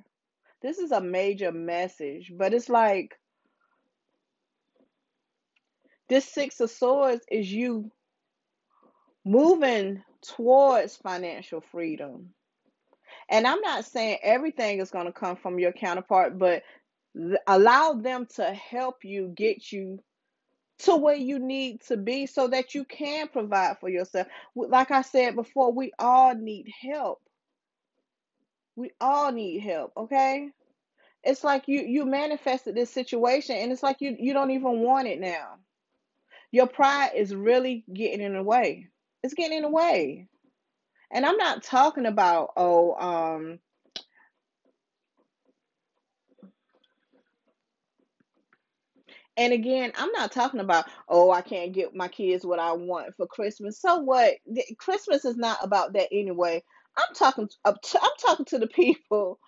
This 0.61 0.79
is 0.79 0.91
a 0.91 1.01
major 1.01 1.51
message, 1.51 2.33
but 2.35 2.53
it's 2.53 2.69
like 2.69 3.17
this 6.09 6.25
six 6.25 6.59
of 6.59 6.71
swords 6.71 7.23
is 7.29 7.51
you 7.51 7.91
moving 9.25 10.03
towards 10.21 10.95
financial 10.95 11.61
freedom. 11.61 12.29
And 13.29 13.45
I'm 13.45 13.61
not 13.61 13.85
saying 13.85 14.19
everything 14.23 14.79
is 14.79 14.89
going 14.89 15.05
to 15.05 15.11
come 15.11 15.35
from 15.35 15.59
your 15.59 15.73
counterpart, 15.73 16.39
but 16.39 16.63
allow 17.45 17.93
them 17.93 18.27
to 18.35 18.53
help 18.53 19.03
you 19.03 19.33
get 19.35 19.71
you 19.71 19.99
to 20.79 20.95
where 20.95 21.15
you 21.15 21.39
need 21.39 21.81
to 21.81 21.97
be 21.97 22.25
so 22.27 22.47
that 22.47 22.75
you 22.75 22.85
can 22.85 23.27
provide 23.27 23.79
for 23.79 23.89
yourself. 23.89 24.27
Like 24.55 24.91
I 24.91 25.01
said 25.01 25.35
before, 25.35 25.71
we 25.71 25.91
all 25.97 26.35
need 26.35 26.71
help. 26.81 27.21
We 28.75 28.91
all 29.01 29.31
need 29.31 29.59
help, 29.61 29.93
okay? 29.97 30.49
It's 31.23 31.43
like 31.43 31.67
you 31.67 31.81
you 31.81 32.05
manifested 32.05 32.75
this 32.75 32.91
situation 32.91 33.55
and 33.57 33.71
it's 33.71 33.83
like 33.83 34.01
you 34.01 34.15
you 34.19 34.33
don't 34.33 34.51
even 34.51 34.81
want 34.81 35.07
it 35.07 35.19
now. 35.19 35.55
Your 36.51 36.67
pride 36.67 37.11
is 37.15 37.35
really 37.35 37.83
getting 37.91 38.21
in 38.21 38.33
the 38.33 38.43
way. 38.43 38.87
It's 39.23 39.33
getting 39.33 39.57
in 39.57 39.63
the 39.63 39.69
way. 39.69 40.27
And 41.11 41.25
I'm 41.25 41.37
not 41.37 41.63
talking 41.63 42.05
about 42.05 42.51
oh 42.55 42.95
um 42.95 43.59
and 49.37 49.53
again, 49.53 49.93
I'm 49.97 50.11
not 50.11 50.31
talking 50.31 50.59
about 50.59 50.85
oh 51.09 51.31
I 51.31 51.41
can't 51.41 51.73
get 51.73 51.95
my 51.95 52.07
kids 52.07 52.45
what 52.45 52.59
I 52.59 52.73
want 52.73 53.15
for 53.15 53.27
Christmas. 53.27 53.79
So 53.79 53.99
what? 53.99 54.35
The- 54.47 54.75
Christmas 54.77 55.25
is 55.25 55.37
not 55.37 55.59
about 55.61 55.93
that 55.93 56.09
anyway. 56.11 56.63
I'm 56.97 57.15
talking 57.15 57.49
I'm 57.65 57.75
talking 58.19 58.45
to 58.47 58.59
the 58.59 58.67
people 58.75 59.39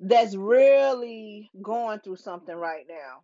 that's 0.00 0.36
really 0.36 1.50
going 1.60 2.00
through 2.00 2.16
something 2.16 2.54
right 2.54 2.86
now. 2.88 3.22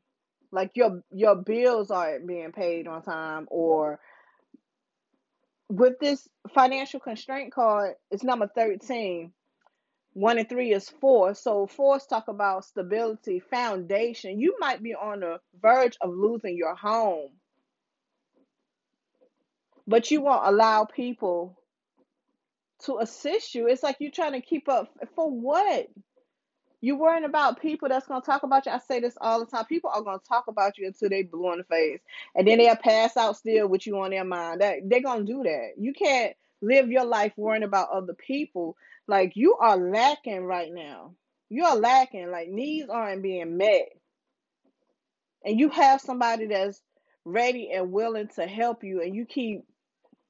Like 0.52 0.72
your 0.74 1.02
your 1.12 1.36
bills 1.36 1.90
aren't 1.90 2.26
being 2.26 2.52
paid 2.52 2.86
on 2.88 3.02
time 3.02 3.46
or 3.50 4.00
with 5.68 5.94
this 6.00 6.28
financial 6.54 7.00
constraint 7.00 7.52
card, 7.52 7.94
it's 8.10 8.22
number 8.22 8.48
13 8.54 9.32
One 10.14 10.38
and 10.38 10.48
three 10.48 10.72
is 10.72 10.88
four. 10.88 11.34
So 11.34 11.66
fours 11.66 12.06
talk 12.06 12.28
about 12.28 12.64
stability, 12.64 13.40
foundation. 13.40 14.40
You 14.40 14.56
might 14.60 14.82
be 14.82 14.94
on 14.94 15.20
the 15.20 15.40
verge 15.60 15.96
of 16.00 16.10
losing 16.10 16.56
your 16.56 16.76
home, 16.76 17.30
but 19.86 20.10
you 20.10 20.22
won't 20.22 20.46
allow 20.46 20.84
people 20.84 21.58
to 22.84 22.98
assist 22.98 23.54
you. 23.54 23.68
It's 23.68 23.82
like 23.82 23.96
you're 24.00 24.10
trying 24.12 24.32
to 24.32 24.40
keep 24.40 24.68
up 24.68 24.90
for 25.16 25.30
what? 25.30 25.88
You're 26.80 26.98
worrying 26.98 27.24
about 27.24 27.62
people 27.62 27.88
that's 27.88 28.06
gonna 28.06 28.20
talk 28.20 28.42
about 28.42 28.66
you. 28.66 28.72
I 28.72 28.78
say 28.78 29.00
this 29.00 29.16
all 29.20 29.40
the 29.40 29.46
time. 29.46 29.64
People 29.64 29.90
are 29.94 30.02
gonna 30.02 30.18
talk 30.28 30.48
about 30.48 30.78
you 30.78 30.86
until 30.86 31.08
they 31.08 31.22
blue 31.22 31.52
in 31.52 31.58
the 31.58 31.64
face, 31.64 32.00
and 32.36 32.46
then 32.46 32.58
they'll 32.58 32.76
pass 32.76 33.16
out 33.16 33.36
still 33.38 33.68
with 33.68 33.86
you 33.86 33.98
on 33.98 34.10
their 34.10 34.24
mind. 34.24 34.60
That 34.60 34.78
they're 34.84 35.00
gonna 35.02 35.24
do 35.24 35.42
that. 35.44 35.70
You 35.78 35.94
can't 35.94 36.36
live 36.60 36.90
your 36.90 37.06
life 37.06 37.32
worrying 37.36 37.62
about 37.64 37.90
other 37.90 38.14
people. 38.14 38.76
Like 39.06 39.32
you 39.34 39.56
are 39.56 39.76
lacking 39.76 40.44
right 40.44 40.72
now. 40.72 41.14
You 41.50 41.64
are 41.64 41.76
lacking. 41.76 42.30
Like 42.30 42.48
needs 42.48 42.88
aren't 42.88 43.22
being 43.22 43.56
met, 43.56 43.88
and 45.44 45.58
you 45.58 45.68
have 45.68 46.00
somebody 46.00 46.46
that's 46.46 46.80
ready 47.24 47.70
and 47.72 47.92
willing 47.92 48.28
to 48.36 48.46
help 48.46 48.82
you, 48.82 49.02
and 49.02 49.14
you 49.14 49.26
keep 49.26 49.64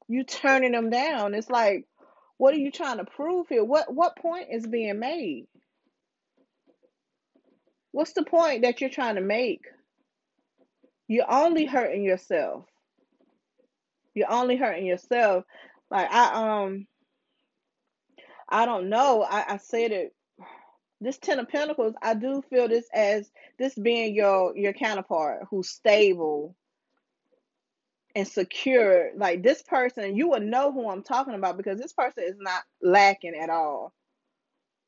you 0.09 0.25
turning 0.25 0.73
them 0.73 0.91
down. 0.91 1.35
It's 1.35 1.51
like, 1.51 1.87
what 2.37 2.55
are 2.55 2.59
you 2.59 2.71
trying 2.71 2.99
to 2.99 3.05
prove 3.05 3.49
here? 3.49 3.65
What 3.65 3.93
what 3.93 4.17
point 4.17 4.49
is 4.51 4.67
being 4.67 4.99
made? 4.99 5.47
What's 7.93 8.13
the 8.13 8.25
point 8.25 8.63
that 8.63 8.81
you're 8.81 8.91
trying 8.91 9.15
to 9.15 9.21
make? 9.21 9.63
You're 11.07 11.31
only 11.31 11.65
hurting 11.65 12.03
yourself. 12.03 12.65
You're 14.15 14.33
only 14.33 14.57
hurting 14.57 14.87
yourself. 14.87 15.45
Like 15.91 16.11
I 16.11 16.63
um 16.65 16.87
I 18.55 18.67
don't 18.67 18.89
know. 18.89 19.27
I, 19.29 19.55
I 19.55 19.57
said 19.57 19.91
it 19.91 20.15
this 21.01 21.19
ten 21.19 21.39
of 21.39 21.49
pentacles, 21.49 21.95
I 22.01 22.15
do 22.15 22.43
feel 22.49 22.69
this 22.69 22.87
as 22.95 23.31
this 23.59 23.75
being 23.75 24.15
your 24.15 24.57
your 24.57 24.73
counterpart 24.73 25.47
who's 25.51 25.69
stable 25.69 26.57
and 28.15 28.27
secure. 28.27 29.11
Like 29.17 29.43
this 29.43 29.63
person, 29.63 30.17
you 30.17 30.29
will 30.29 30.41
know 30.41 30.73
who 30.73 30.89
I'm 30.89 31.03
talking 31.03 31.35
about 31.35 31.57
because 31.57 31.79
this 31.79 31.93
person 31.93 32.25
is 32.25 32.37
not 32.39 32.63
lacking 32.81 33.35
at 33.35 33.51
all. 33.51 33.93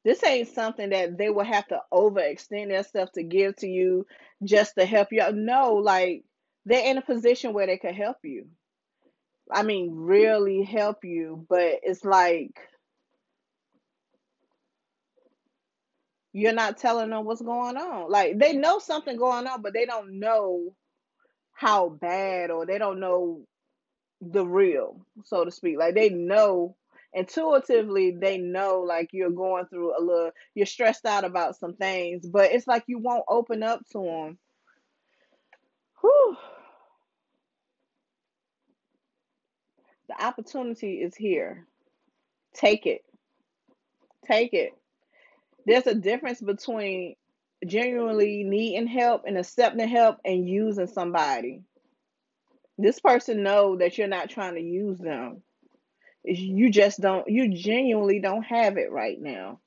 This 0.05 0.23
ain't 0.23 0.49
something 0.49 0.91
that 0.91 1.19
they 1.19 1.31
will 1.31 1.45
have 1.45 1.67
to 1.69 1.81
overextend 1.93 2.69
themselves 2.69 3.11
to 3.13 3.25
give 3.25 3.57
to 3.57 3.67
you 3.67 4.07
just 4.45 4.77
to 4.79 4.87
help 4.87 5.09
you. 5.11 5.23
No, 5.33 5.75
like 5.75 6.23
they're 6.65 6.89
in 6.89 6.99
a 6.99 7.03
position 7.03 7.53
where 7.53 7.67
they 7.67 7.79
can 7.79 7.95
help 7.95 8.19
you. 8.23 8.47
I 9.51 9.65
mean, 9.65 9.91
really 9.93 10.63
help 10.63 11.05
you, 11.05 11.45
but 11.49 11.81
it's 11.83 12.05
like 12.05 12.57
You're 16.37 16.53
not 16.53 16.77
telling 16.77 17.11
them 17.11 17.25
what's 17.25 17.41
going 17.43 17.79
on. 17.79 18.11
Like 18.11 18.39
they 18.39 18.53
know 18.53 18.79
something 18.79 19.17
going 19.17 19.47
on, 19.47 19.63
but 19.63 19.73
they 19.73 19.87
don't 19.87 20.21
know 20.21 20.75
how 21.53 21.91
bad 21.91 22.51
or 22.51 22.67
they 22.67 22.79
don't 22.79 23.01
know 23.01 23.43
the 24.21 24.47
real, 24.47 25.07
so 25.25 25.45
to 25.45 25.51
speak. 25.53 25.79
Like 25.79 25.95
they 25.95 26.11
know 26.11 26.77
intuitively 27.15 28.17
they 28.21 28.39
know 28.39 28.81
like 28.81 29.09
you're 29.13 29.31
going 29.31 29.67
through 29.67 29.99
a 29.99 30.03
little 30.03 30.31
you're 30.55 30.67
stressed 30.67 31.07
out 31.07 31.25
about 31.25 31.57
some 31.59 31.75
things, 31.77 32.27
but 32.27 32.53
it's 32.53 32.67
like 32.67 32.85
you 32.87 32.99
won't 32.99 33.25
open 33.29 33.63
up 33.63 33.81
to 33.93 34.01
them. 34.03 34.39
Whew. 36.03 36.37
The 40.09 40.25
opportunity 40.25 40.97
is 41.03 41.17
here. 41.17 41.67
Take 42.55 42.87
it. 42.87 43.03
Take 44.27 44.55
it. 44.55 44.73
There's 45.67 45.87
a 45.87 45.95
difference 45.95 46.41
between 46.41 47.17
genuinely 47.67 48.45
needing 48.45 48.87
help 48.87 49.25
and 49.27 49.37
accepting 49.37 49.89
help 49.89 50.19
and 50.25 50.49
using 50.49 50.87
somebody. 50.87 51.63
This 52.79 53.01
person 53.01 53.43
know 53.43 53.77
that 53.77 53.99
you're 53.99 54.09
not 54.09 54.31
trying 54.31 54.55
to 54.55 54.61
use 54.61 54.99
them. 54.99 55.43
You 56.25 56.71
just 56.71 57.01
don't 57.01 57.29
you 57.29 57.55
genuinely 57.55 58.21
don't 58.21 58.43
have 58.43 58.77
it 58.79 58.91
right 58.91 59.21
now. 59.21 59.61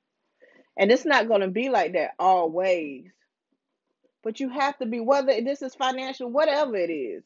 And 0.77 0.91
it's 0.91 1.05
not 1.05 1.27
going 1.27 1.41
to 1.41 1.49
be 1.49 1.69
like 1.69 1.93
that 1.93 2.11
always. 2.19 3.05
But 4.23 4.39
you 4.39 4.49
have 4.49 4.77
to 4.79 4.85
be 4.85 4.99
whether 4.99 5.41
this 5.41 5.61
is 5.61 5.75
financial 5.75 6.29
whatever 6.29 6.75
it 6.75 6.91
is. 6.91 7.23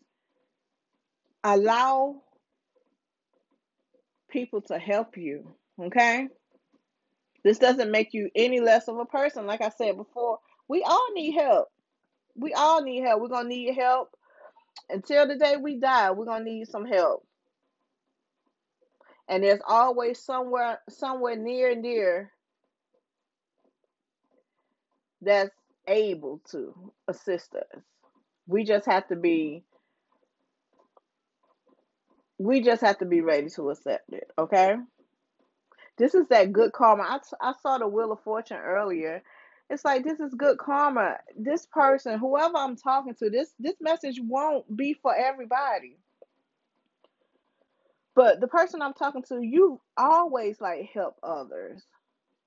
Allow 1.44 2.22
people 4.30 4.62
to 4.62 4.80
help 4.80 5.18
you, 5.18 5.56
okay? 5.82 6.30
This 7.44 7.58
doesn't 7.60 7.92
make 7.92 8.14
you 8.14 8.30
any 8.36 8.60
less 8.60 8.88
of 8.88 8.98
a 8.98 9.06
person. 9.06 9.46
Like 9.46 9.62
I 9.62 9.70
said 9.70 9.98
before, 9.98 10.40
we 10.68 10.84
all 10.84 11.08
need 11.14 11.34
help. 11.34 11.68
We 12.36 12.54
all 12.54 12.82
need 12.82 13.02
help. 13.04 13.22
We're 13.22 13.28
going 13.28 13.46
to 13.46 13.50
need 13.50 13.76
help 13.76 14.10
until 14.90 15.28
the 15.28 15.36
day 15.36 15.58
we 15.58 15.78
die. 15.78 16.12
We're 16.12 16.26
going 16.26 16.46
to 16.46 16.52
need 16.52 16.68
some 16.68 16.86
help. 16.86 17.26
And 19.28 19.44
there's 19.44 19.62
always 19.68 20.20
somewhere 20.20 20.80
somewhere 20.90 21.38
near 21.38 21.72
and 21.72 21.82
dear 21.84 22.32
that's 25.22 25.56
able 25.88 26.42
to 26.52 26.92
assist 27.08 27.56
us. 27.56 27.82
We 28.48 28.66
just 28.66 28.86
have 28.86 29.08
to 29.08 29.16
be 29.16 29.64
we 32.38 32.62
just 32.62 32.82
have 32.82 32.98
to 33.00 33.06
be 33.06 33.22
ready 33.22 33.50
to 33.52 33.70
accept 33.70 34.12
it, 34.12 34.30
okay? 34.38 34.76
This 35.98 36.16
is 36.16 36.28
that 36.30 36.54
good 36.54 36.74
karma. 36.74 37.04
I, 37.04 37.20
I 37.42 37.54
saw 37.62 37.78
the 37.78 37.88
Wheel 37.88 38.12
of 38.12 38.22
Fortune 38.22 38.58
earlier. 38.58 39.24
It's 39.70 39.86
like 39.86 40.04
this 40.04 40.20
is 40.20 40.34
good 40.36 40.58
karma. 40.58 41.18
This 41.38 41.66
person, 41.68 42.20
whoever 42.20 42.58
I'm 42.58 42.76
talking 42.76 43.16
to, 43.16 43.30
this 43.30 43.54
this 43.60 43.76
message 43.82 44.20
won't 44.22 44.76
be 44.76 44.94
for 44.94 45.16
everybody. 45.16 45.98
But 48.16 48.42
the 48.42 48.48
person 48.48 48.82
I'm 48.82 48.94
talking 48.94 49.24
to, 49.30 49.42
you 49.42 49.80
always 49.98 50.62
like 50.62 50.90
help 50.94 51.18
others. 51.24 51.84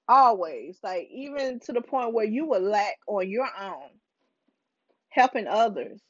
Always. 0.08 0.78
Like 0.82 1.08
even 1.12 1.60
to 1.60 1.72
the 1.72 1.80
point 1.80 2.14
where 2.14 2.26
you 2.26 2.46
will 2.46 2.62
lack 2.62 2.96
on 3.08 3.28
your 3.30 3.48
own 3.60 3.90
helping 5.10 5.46
others. 5.48 6.00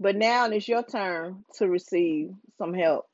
But 0.00 0.16
now 0.16 0.46
it's 0.46 0.68
your 0.68 0.82
turn 0.84 1.44
to 1.56 1.68
receive 1.68 2.32
some 2.58 2.74
help. 2.74 3.09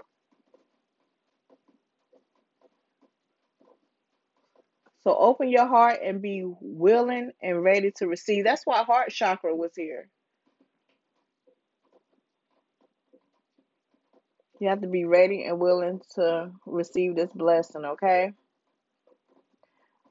So 5.06 5.16
open 5.16 5.48
your 5.48 5.68
heart 5.68 6.00
and 6.02 6.20
be 6.20 6.42
willing 6.60 7.30
and 7.40 7.62
ready 7.62 7.92
to 7.98 8.08
receive. 8.08 8.42
That's 8.42 8.66
why 8.66 8.82
heart 8.82 9.12
chakra 9.12 9.54
was 9.54 9.70
here. 9.76 10.08
You 14.58 14.68
have 14.68 14.80
to 14.80 14.88
be 14.88 15.04
ready 15.04 15.44
and 15.44 15.60
willing 15.60 16.00
to 16.16 16.50
receive 16.66 17.14
this 17.14 17.30
blessing, 17.32 17.84
okay? 17.84 18.32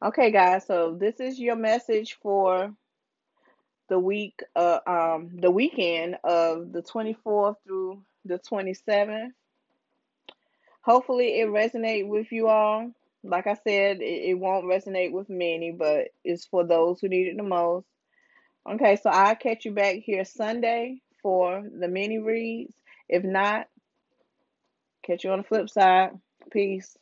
Okay, 0.02 0.32
guys, 0.32 0.66
so 0.66 0.96
this 0.98 1.20
is 1.20 1.42
your 1.42 1.58
message 1.58 2.18
for 2.22 2.74
the 3.90 4.00
week 4.00 4.42
uh 4.56 4.80
um 4.88 5.30
the 5.34 5.52
weekend 5.52 6.16
of 6.24 6.72
the 6.72 6.82
24th 6.82 7.58
through 7.66 8.02
the 8.24 8.40
27th. 8.50 9.32
Hopefully 10.84 11.42
it 11.42 11.50
resonate 11.50 12.08
with 12.08 12.32
you 12.32 12.48
all. 12.48 12.94
Like 13.26 13.48
I 13.48 13.56
said, 13.56 14.02
it, 14.02 14.30
it 14.30 14.40
won't 14.40 14.66
resonate 14.66 15.12
with 15.12 15.30
many, 15.30 15.72
but 15.72 16.10
it's 16.24 16.46
for 16.46 16.64
those 16.64 17.00
who 17.00 17.10
need 17.10 17.28
it 17.28 17.38
the 17.38 17.44
most. 17.44 17.88
Okay, 18.70 18.96
so 18.96 19.10
I'll 19.10 19.36
catch 19.36 19.66
you 19.66 19.72
back 19.72 19.98
here 19.98 20.26
Sunday 20.26 21.02
for 21.22 21.64
the 21.80 21.88
mini 21.88 22.20
reads. 22.20 22.74
If 23.10 23.24
not, 23.24 23.68
catch 25.06 25.24
you 25.24 25.32
on 25.32 25.40
the 25.40 25.44
flip 25.44 25.70
side. 25.70 26.12
Peace. 26.52 26.98